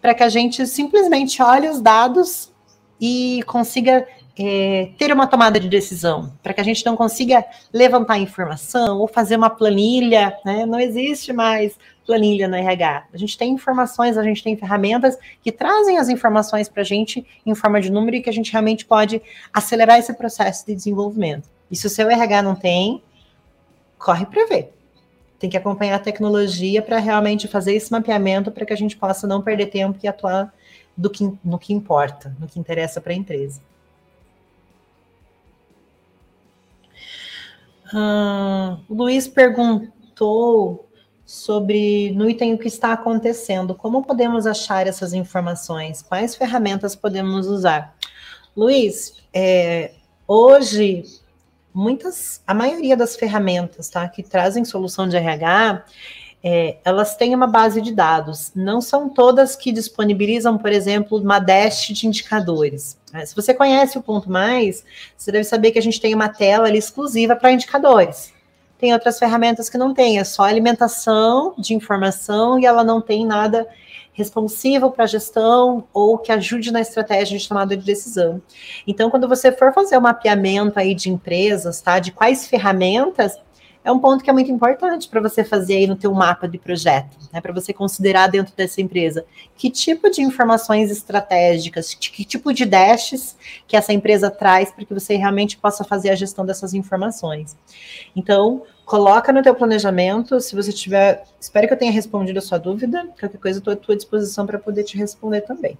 [0.00, 2.50] para que a gente simplesmente olhe os dados
[2.98, 4.08] e consiga
[4.38, 9.06] é, ter uma tomada de decisão, para que a gente não consiga levantar informação ou
[9.06, 10.66] fazer uma planilha, né?
[10.66, 13.04] Não existe mais planilha no RH.
[13.12, 17.24] A gente tem informações, a gente tem ferramentas que trazem as informações para a gente
[17.46, 19.22] em forma de número e que a gente realmente pode
[19.52, 21.48] acelerar esse processo de desenvolvimento.
[21.70, 23.02] E se o seu RH não tem,
[23.98, 24.74] corre para ver.
[25.38, 29.26] Tem que acompanhar a tecnologia para realmente fazer esse mapeamento para que a gente possa
[29.26, 30.52] não perder tempo e atuar
[30.96, 33.60] do que, no que importa, no que interessa para a empresa.
[38.88, 40.88] O Luiz perguntou
[41.24, 43.74] sobre no item o que está acontecendo.
[43.74, 46.02] Como podemos achar essas informações?
[46.02, 47.96] Quais ferramentas podemos usar?
[48.56, 49.92] Luiz, é,
[50.26, 51.04] hoje
[51.74, 55.84] muitas, a maioria das ferramentas, tá, que trazem solução de RH,
[56.42, 58.52] é, elas têm uma base de dados.
[58.54, 62.96] Não são todas que disponibilizam, por exemplo, uma dash de indicadores.
[63.14, 63.24] Né?
[63.24, 64.84] Se você conhece o Ponto Mais,
[65.16, 68.34] você deve saber que a gente tem uma tela ali exclusiva para indicadores.
[68.76, 73.24] Tem outras ferramentas que não tem, é só alimentação de informação e ela não tem
[73.24, 73.66] nada
[74.12, 78.42] responsivo para a gestão ou que ajude na estratégia de tomada de decisão.
[78.86, 83.36] Então, quando você for fazer o mapeamento aí de empresas, tá, de quais ferramentas,
[83.84, 86.56] é um ponto que é muito importante para você fazer aí no teu mapa de
[86.56, 87.38] projeto, né?
[87.38, 93.36] Para você considerar dentro dessa empresa que tipo de informações estratégicas, que tipo de dashes
[93.68, 97.54] que essa empresa traz para que você realmente possa fazer a gestão dessas informações.
[98.16, 102.56] Então, coloca no teu planejamento, se você tiver, espero que eu tenha respondido a sua
[102.56, 105.76] dúvida, qualquer coisa estou à tua disposição para poder te responder também.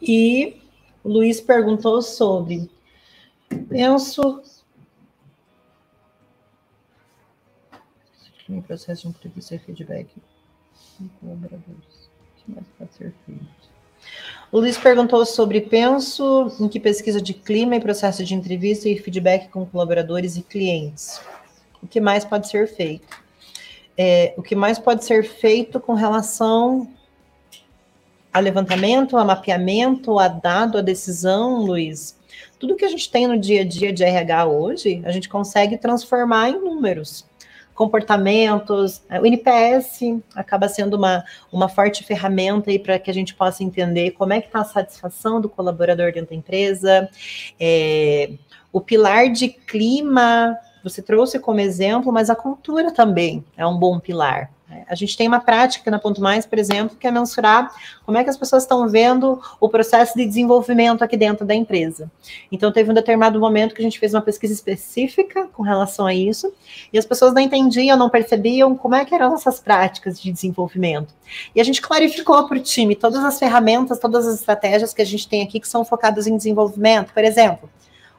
[0.00, 0.60] E
[1.02, 2.70] o Luiz perguntou sobre
[3.68, 4.42] penso
[8.48, 10.08] em processo de entrevista e feedback
[10.98, 12.10] com colaboradores.
[12.20, 13.74] O que mais pode ser feito?
[14.52, 18.98] O Luiz perguntou sobre penso em que pesquisa de clima e processo de entrevista e
[18.98, 21.20] feedback com colaboradores e clientes.
[21.82, 23.22] O que mais pode ser feito?
[23.96, 26.88] É, o que mais pode ser feito com relação
[28.32, 32.18] a levantamento, a mapeamento, a dado, a decisão, Luiz?
[32.58, 35.78] Tudo que a gente tem no dia a dia de RH hoje, a gente consegue
[35.78, 37.24] transformar em números
[37.74, 39.02] comportamentos.
[39.20, 40.00] O NPS
[40.34, 44.40] acaba sendo uma, uma forte ferramenta aí para que a gente possa entender como é
[44.40, 47.08] que está a satisfação do colaborador dentro da empresa.
[47.58, 48.30] É,
[48.72, 53.98] o pilar de clima você trouxe como exemplo, mas a cultura também é um bom
[53.98, 54.50] pilar.
[54.68, 54.84] Né?
[54.86, 57.72] A gente tem uma prática na Ponto Mais, por exemplo, que é mensurar
[58.04, 62.10] como é que as pessoas estão vendo o processo de desenvolvimento aqui dentro da empresa.
[62.52, 66.14] Então, teve um determinado momento que a gente fez uma pesquisa específica com relação a
[66.14, 66.52] isso,
[66.92, 71.14] e as pessoas não entendiam, não percebiam como é que eram essas práticas de desenvolvimento.
[71.54, 75.06] E a gente clarificou para o time todas as ferramentas, todas as estratégias que a
[75.06, 77.12] gente tem aqui que são focadas em desenvolvimento.
[77.14, 77.70] Por exemplo,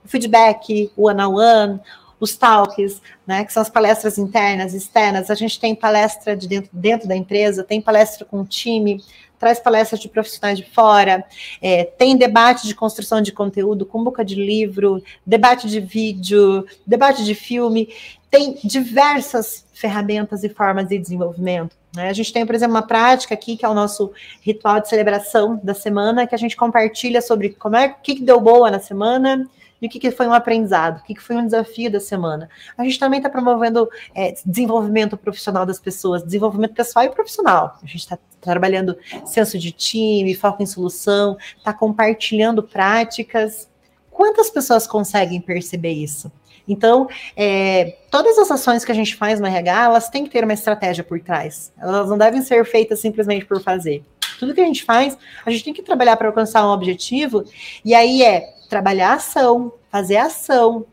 [0.03, 1.79] o feedback, o one-on-one,
[2.19, 5.29] os talks, né, que são as palestras internas, externas.
[5.29, 9.03] A gente tem palestra de dentro, dentro da empresa, tem palestra com o time,
[9.37, 11.23] traz palestras de profissionais de fora,
[11.61, 17.23] é, tem debate de construção de conteúdo com boca de livro, debate de vídeo, debate
[17.23, 17.89] de filme,
[18.31, 21.75] tem diversas ferramentas e formas de desenvolvimento.
[21.95, 22.09] Né?
[22.09, 24.11] A gente tem, por exemplo, uma prática aqui, que é o nosso
[24.41, 28.69] ritual de celebração da semana, que a gente compartilha sobre como é, que deu boa
[28.69, 29.47] na semana,
[29.81, 32.49] e o que, que foi um aprendizado, o que, que foi um desafio da semana.
[32.77, 37.77] A gente também está promovendo é, desenvolvimento profissional das pessoas, desenvolvimento pessoal e profissional.
[37.81, 43.69] A gente está trabalhando senso de time, foco em solução, está compartilhando práticas.
[44.09, 46.31] Quantas pessoas conseguem perceber isso?
[46.67, 50.43] Então, é, todas as ações que a gente faz no RH, elas têm que ter
[50.43, 51.71] uma estratégia por trás.
[51.77, 54.03] Elas não devem ser feitas simplesmente por fazer.
[54.39, 57.45] Tudo que a gente faz, a gente tem que trabalhar para alcançar um objetivo,
[57.83, 60.85] e aí é trabalhar a ação, fazer ação,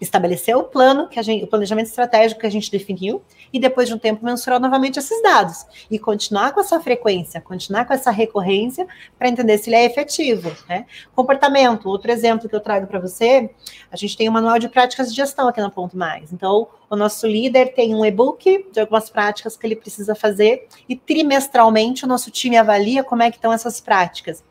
[0.00, 3.22] estabelecer o plano, que a gente, o planejamento estratégico que a gente definiu,
[3.52, 7.84] e depois de um tempo mensurar novamente esses dados e continuar com essa frequência, continuar
[7.84, 8.86] com essa recorrência
[9.18, 10.54] para entender se ele é efetivo.
[10.68, 10.86] Né?
[11.14, 13.50] Comportamento, outro exemplo que eu trago para você,
[13.90, 16.32] a gente tem um manual de práticas de gestão aqui na Ponto Mais.
[16.32, 20.96] Então, o nosso líder tem um e-book de algumas práticas que ele precisa fazer e
[20.96, 24.42] trimestralmente o nosso time avalia como é que estão essas práticas.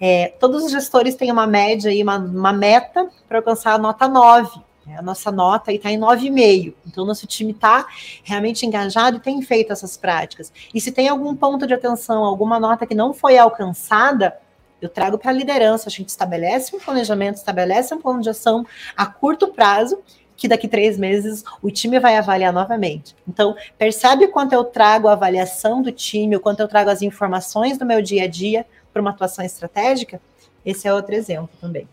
[0.00, 4.08] É, todos os gestores têm uma média e uma, uma meta para alcançar a nota
[4.08, 4.60] 9.
[4.94, 6.74] A nossa nota está em 9,5.
[6.86, 7.86] Então, nosso time está
[8.22, 10.52] realmente engajado e tem feito essas práticas.
[10.72, 14.36] E se tem algum ponto de atenção, alguma nota que não foi alcançada,
[14.80, 15.88] eu trago para a liderança.
[15.88, 18.64] A gente estabelece um planejamento, estabelece um plano de ação
[18.96, 19.98] a curto prazo,
[20.36, 23.16] que daqui três meses o time vai avaliar novamente.
[23.26, 27.78] Então, percebe quanto eu trago a avaliação do time, o quanto eu trago as informações
[27.78, 30.20] do meu dia a dia para uma atuação estratégica?
[30.64, 31.88] Esse é outro exemplo também.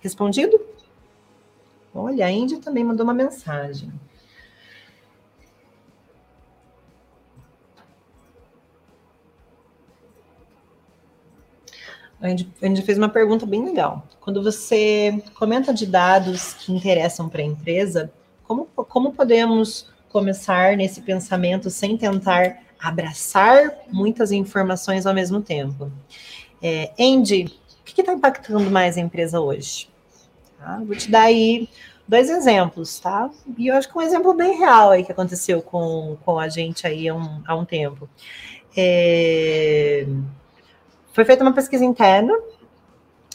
[0.00, 0.58] Respondido?
[1.96, 3.90] Olha, a Índia também mandou uma mensagem.
[12.20, 14.06] A Índia fez uma pergunta bem legal.
[14.20, 21.00] Quando você comenta de dados que interessam para a empresa, como, como podemos começar nesse
[21.00, 25.90] pensamento sem tentar abraçar muitas informações ao mesmo tempo?
[26.62, 27.44] É, Andy,
[27.80, 29.88] o que está impactando mais a empresa hoje?
[30.66, 30.82] Tá?
[30.84, 31.68] Vou te dar aí
[32.08, 33.30] dois exemplos, tá?
[33.56, 36.84] E eu acho que um exemplo bem real aí que aconteceu com, com a gente
[36.84, 38.08] aí há um, há um tempo.
[38.76, 40.04] É...
[41.12, 42.36] Foi feita uma pesquisa interna,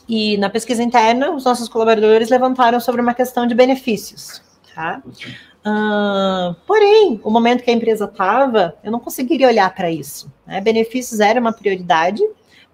[0.09, 4.41] e na pesquisa interna, os nossos colaboradores levantaram sobre uma questão de benefícios,
[4.75, 5.01] tá?
[5.05, 10.29] Uh, porém, o momento que a empresa estava, eu não conseguiria olhar para isso.
[10.45, 10.59] Né?
[10.59, 12.21] Benefícios era uma prioridade,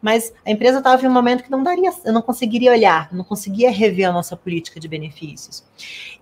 [0.08, 3.26] mas a empresa estava em um momento que não daria, eu não conseguiria olhar, não
[3.26, 5.66] conseguia rever a nossa política de benefícios.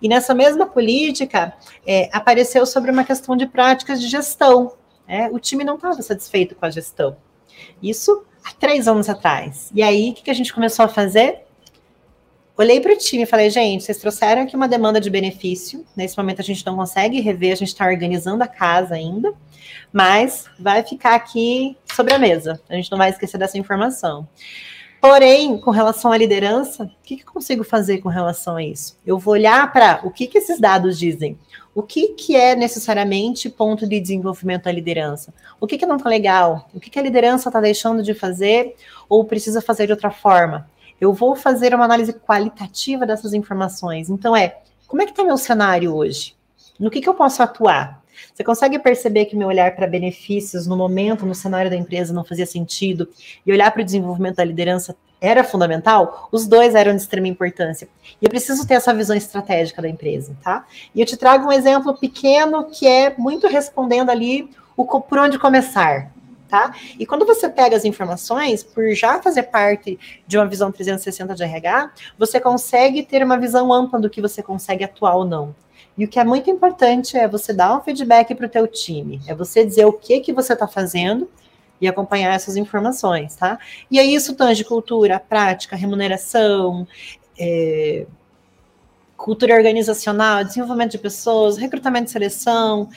[0.02, 1.54] E nessa mesma política
[1.86, 4.72] é, apareceu sobre uma questão de práticas de gestão.
[5.06, 5.28] Né?
[5.30, 7.16] O time não estava satisfeito com a gestão.
[7.80, 9.70] Isso há três anos atrás.
[9.72, 11.45] E aí, o que, que a gente começou a fazer?
[12.58, 15.84] Olhei para o time e falei, gente, vocês trouxeram aqui uma demanda de benefício.
[15.94, 19.34] Nesse momento a gente não consegue rever, a gente está organizando a casa ainda
[19.92, 22.60] mas vai ficar aqui sobre a mesa.
[22.68, 24.28] A gente não vai esquecer dessa informação.
[25.00, 28.98] Porém, com relação à liderança, o que, que consigo fazer com relação a isso?
[29.06, 31.38] Eu vou olhar para o que, que esses dados dizem.
[31.74, 35.32] O que, que é necessariamente ponto de desenvolvimento da liderança?
[35.60, 36.68] O que, que não está legal?
[36.74, 38.74] O que, que a liderança está deixando de fazer
[39.08, 40.68] ou precisa fazer de outra forma?
[41.00, 44.08] Eu vou fazer uma análise qualitativa dessas informações.
[44.10, 46.36] Então, é como é que está meu cenário hoje?
[46.78, 48.02] No que, que eu posso atuar?
[48.34, 52.24] Você consegue perceber que meu olhar para benefícios no momento, no cenário da empresa, não
[52.24, 53.08] fazia sentido
[53.44, 56.28] e olhar para o desenvolvimento da liderança era fundamental?
[56.30, 57.88] Os dois eram de extrema importância.
[58.20, 60.66] E eu preciso ter essa visão estratégica da empresa, tá?
[60.94, 65.38] E eu te trago um exemplo pequeno que é muito respondendo ali o por onde
[65.38, 66.12] começar.
[66.48, 66.74] Tá?
[66.98, 71.42] E quando você pega as informações, por já fazer parte de uma visão 360 de
[71.42, 75.54] RH, você consegue ter uma visão ampla do que você consegue atuar ou não.
[75.98, 79.20] E o que é muito importante é você dar um feedback para o teu time,
[79.26, 81.28] é você dizer o que que você está fazendo
[81.80, 83.58] e acompanhar essas informações, tá?
[83.90, 86.86] E aí isso tange cultura, prática, remuneração,
[87.38, 88.06] é,
[89.16, 92.88] cultura organizacional, desenvolvimento de pessoas, recrutamento e seleção,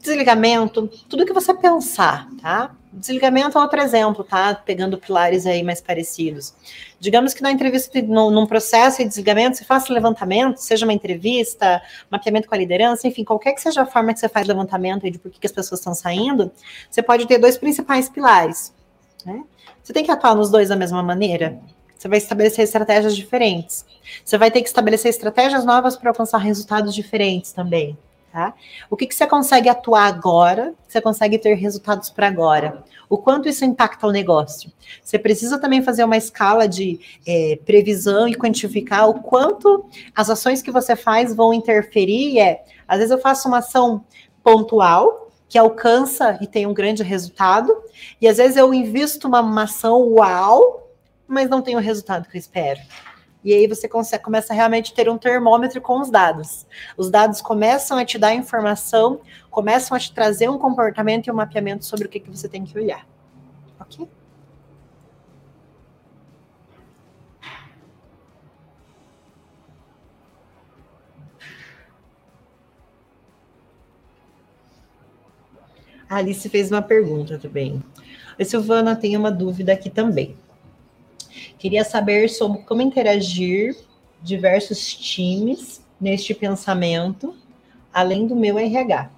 [0.00, 2.74] desligamento, tudo que você pensar, tá?
[2.92, 4.54] Desligamento é outro exemplo, tá?
[4.54, 6.54] Pegando pilares aí mais parecidos.
[6.98, 11.80] Digamos que na entrevista, no, num processo de desligamento, você faça levantamento, seja uma entrevista,
[12.10, 15.18] mapeamento com a liderança, enfim, qualquer que seja a forma que você faz levantamento de
[15.18, 16.50] por que, que as pessoas estão saindo,
[16.90, 18.74] você pode ter dois principais pilares.
[19.24, 19.44] Né?
[19.82, 21.60] Você tem que atuar nos dois da mesma maneira?
[21.96, 23.84] Você vai estabelecer estratégias diferentes.
[24.24, 27.96] Você vai ter que estabelecer estratégias novas para alcançar resultados diferentes também.
[28.32, 28.54] Tá?
[28.88, 32.84] O que, que você consegue atuar agora, você consegue ter resultados para agora?
[33.08, 34.72] O quanto isso impacta o negócio?
[35.02, 40.62] Você precisa também fazer uma escala de é, previsão e quantificar o quanto as ações
[40.62, 42.38] que você faz vão interferir.
[42.38, 44.04] É, às vezes eu faço uma ação
[44.44, 47.76] pontual que alcança e tem um grande resultado,
[48.20, 50.88] e às vezes eu invisto uma, uma ação uau,
[51.26, 52.78] mas não tem o resultado que eu espero.
[53.42, 56.66] E aí você consegue, começa a realmente ter um termômetro com os dados.
[56.96, 59.20] Os dados começam a te dar informação,
[59.50, 62.64] começam a te trazer um comportamento e um mapeamento sobre o que, que você tem
[62.64, 63.06] que olhar.
[63.80, 64.06] Ok?
[76.10, 77.80] A Alice fez uma pergunta também.
[78.38, 80.36] A Silvana tem uma dúvida aqui também.
[81.60, 83.76] Queria saber sobre como interagir
[84.22, 87.36] diversos times neste pensamento,
[87.92, 89.10] além do meu RH.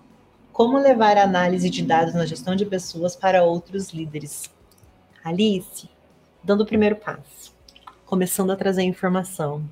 [0.52, 4.50] Como levar a análise de dados na gestão de pessoas para outros líderes?
[5.22, 5.88] Alice,
[6.42, 7.54] dando o primeiro passo,
[8.04, 9.62] começando a trazer informação.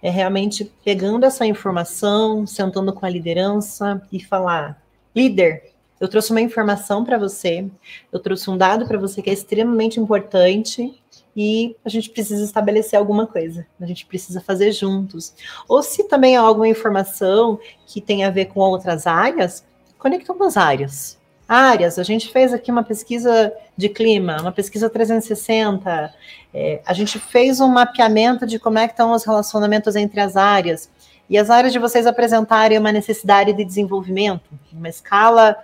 [0.00, 4.80] É realmente pegando essa informação, sentando com a liderança e falar:
[5.12, 7.68] líder, eu trouxe uma informação para você,
[8.12, 11.01] eu trouxe um dado para você que é extremamente importante
[11.36, 15.32] e a gente precisa estabelecer alguma coisa, a gente precisa fazer juntos.
[15.66, 19.64] Ou se também há alguma informação que tem a ver com outras áreas,
[19.98, 21.18] conectam com as áreas.
[21.48, 26.14] Áreas, a gente fez aqui uma pesquisa de clima, uma pesquisa 360,
[26.54, 30.36] é, a gente fez um mapeamento de como é que estão os relacionamentos entre as
[30.36, 30.90] áreas,
[31.28, 35.56] e as áreas de vocês apresentarem uma necessidade de desenvolvimento, uma escala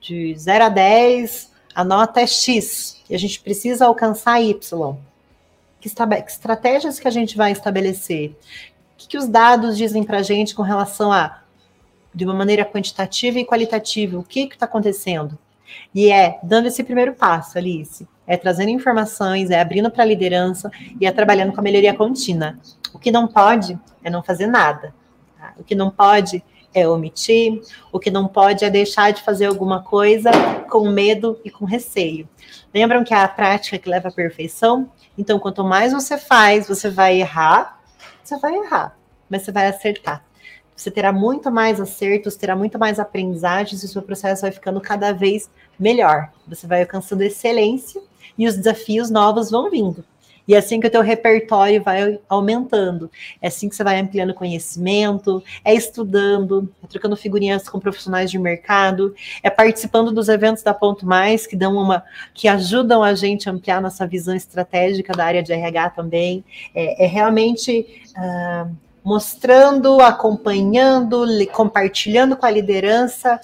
[0.00, 4.96] de 0 a 10, a nota é X, e a gente precisa alcançar Y
[5.82, 8.30] que, que estratégias que a gente vai estabelecer?
[8.30, 11.40] O que, que os dados dizem para a gente com relação a,
[12.14, 15.36] de uma maneira quantitativa e qualitativa, o que está acontecendo?
[15.94, 20.70] E é dando esse primeiro passo, Alice, é trazendo informações, é abrindo para a liderança
[21.00, 22.56] e é trabalhando com a melhoria contínua.
[22.94, 24.94] O que não pode é não fazer nada.
[25.38, 25.54] Tá?
[25.58, 26.44] O que não pode
[26.74, 27.60] é omitir,
[27.90, 30.30] o que não pode é deixar de fazer alguma coisa
[30.70, 32.28] com medo e com receio.
[32.72, 34.90] Lembram que é a prática que leva à perfeição?
[35.16, 37.80] Então, quanto mais você faz, você vai errar,
[38.22, 38.96] você vai errar,
[39.28, 40.24] mas você vai acertar.
[40.74, 44.80] Você terá muito mais acertos, terá muito mais aprendizagens e o seu processo vai ficando
[44.80, 46.32] cada vez melhor.
[46.48, 48.02] Você vai alcançando excelência
[48.36, 50.04] e os desafios novos vão vindo.
[50.46, 53.10] E é assim que o teu repertório vai aumentando.
[53.40, 58.38] É assim que você vai ampliando conhecimento, é estudando, é trocando figurinhas com profissionais de
[58.38, 62.02] mercado, é participando dos eventos da Ponto Mais, que dão uma,
[62.34, 66.44] que ajudam a gente a ampliar nossa visão estratégica da área de RH também.
[66.74, 68.04] É, é realmente.
[68.16, 73.40] Uh, mostrando, acompanhando, compartilhando com a liderança,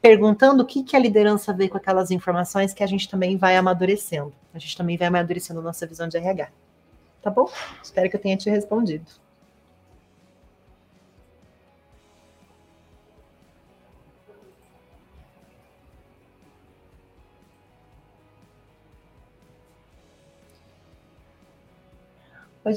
[0.00, 3.56] perguntando o que, que a liderança vê com aquelas informações que a gente também vai
[3.56, 4.32] amadurecendo.
[4.54, 6.50] A gente também vai amadurecendo nossa visão de RH.
[7.20, 7.50] Tá bom?
[7.82, 9.06] Espero que eu tenha te respondido.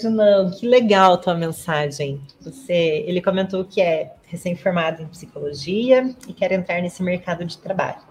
[0.03, 2.21] Não, que legal tua mensagem.
[2.39, 8.01] Você, ele comentou que é recém-formado em psicologia e quer entrar nesse mercado de trabalho.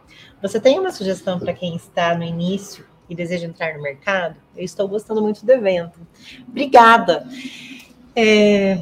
[0.43, 4.37] Você tem uma sugestão para quem está no início e deseja entrar no mercado?
[4.57, 5.99] Eu estou gostando muito do evento.
[6.47, 7.27] Obrigada.
[8.15, 8.79] É,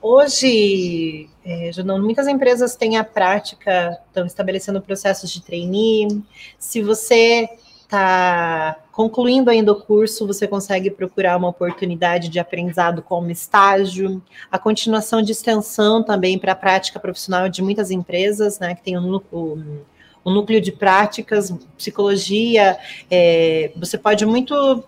[0.00, 6.22] hoje, é, Junão, muitas empresas têm a prática, estão estabelecendo processos de trainee.
[6.58, 7.48] Se você
[7.88, 14.58] está concluindo ainda o curso, você consegue procurar uma oportunidade de aprendizado como estágio, a
[14.58, 19.20] continuação de extensão também para a prática profissional de muitas empresas, né, que tem um,
[19.32, 19.80] um,
[20.24, 22.78] um núcleo de práticas, psicologia,
[23.10, 24.84] é, você pode muito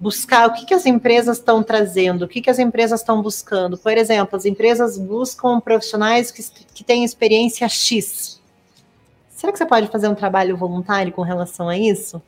[0.00, 3.78] buscar o que, que as empresas estão trazendo, o que, que as empresas estão buscando.
[3.78, 6.42] Por exemplo, as empresas buscam profissionais que,
[6.74, 8.35] que têm experiência X,
[9.36, 12.20] Será que você pode fazer um trabalho voluntário com relação a isso?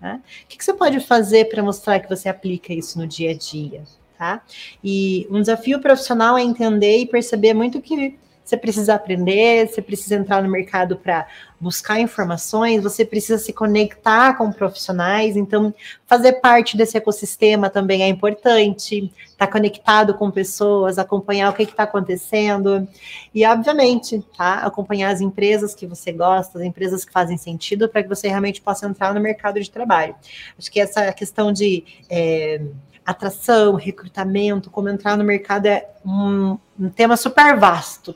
[0.00, 0.16] Tá?
[0.16, 3.34] O que, que você pode fazer para mostrar que você aplica isso no dia a
[3.34, 3.84] dia?
[4.20, 4.42] tá?
[4.84, 8.18] E um desafio profissional é entender e perceber muito que
[8.50, 11.26] você precisa aprender, você precisa entrar no mercado para
[11.60, 15.72] buscar informações, você precisa se conectar com profissionais, então
[16.04, 21.62] fazer parte desse ecossistema também é importante, estar tá conectado com pessoas, acompanhar o que
[21.62, 22.88] está acontecendo.
[23.32, 28.02] E, obviamente, tá, acompanhar as empresas que você gosta, as empresas que fazem sentido para
[28.02, 30.16] que você realmente possa entrar no mercado de trabalho.
[30.58, 32.60] Acho que essa questão de é,
[33.04, 38.14] atração, recrutamento, como entrar no mercado é um, um tema super vasto.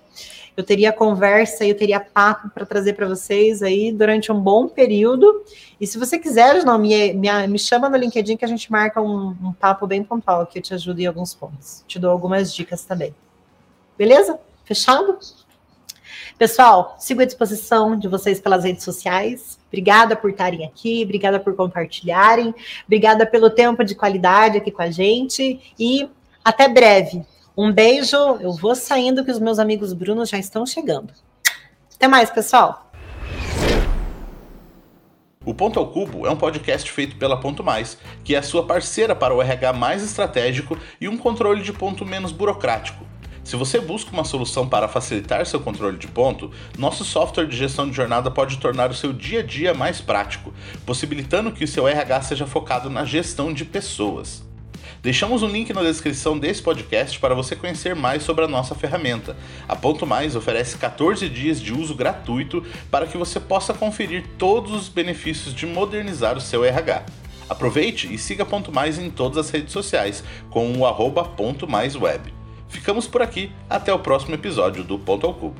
[0.56, 5.44] Eu teria conversa eu teria papo para trazer para vocês aí durante um bom período.
[5.80, 9.00] E se você quiser, não, me, me, me chama no LinkedIn que a gente marca
[9.02, 11.84] um, um papo bem pontual que eu te ajudo em alguns pontos.
[11.88, 13.14] Te dou algumas dicas também.
[13.98, 14.38] Beleza?
[14.64, 15.18] Fechado?
[16.44, 19.58] Pessoal, sigo à disposição de vocês pelas redes sociais.
[19.68, 22.54] Obrigada por estarem aqui, obrigada por compartilharem,
[22.84, 26.06] obrigada pelo tempo de qualidade aqui com a gente e
[26.44, 27.24] até breve.
[27.56, 31.14] Um beijo, eu vou saindo que os meus amigos Brunos já estão chegando.
[31.94, 32.90] Até mais, pessoal.
[35.46, 38.66] O Ponto ao Cubo é um podcast feito pela Ponto Mais, que é a sua
[38.66, 43.13] parceira para o RH mais estratégico e um controle de ponto menos burocrático.
[43.44, 47.90] Se você busca uma solução para facilitar seu controle de ponto, nosso software de gestão
[47.90, 50.54] de jornada pode tornar o seu dia a dia mais prático,
[50.86, 54.42] possibilitando que o seu RH seja focado na gestão de pessoas.
[55.02, 59.36] Deixamos um link na descrição desse podcast para você conhecer mais sobre a nossa ferramenta.
[59.68, 64.72] A Ponto Mais oferece 14 dias de uso gratuito para que você possa conferir todos
[64.72, 67.04] os benefícios de modernizar o seu RH.
[67.50, 71.94] Aproveite e siga Ponto Mais em todas as redes sociais com o arroba Ponto Mais
[71.94, 72.43] Web.
[72.74, 75.54] Ficamos por aqui, até o próximo episódio do Ponto ao Cubo.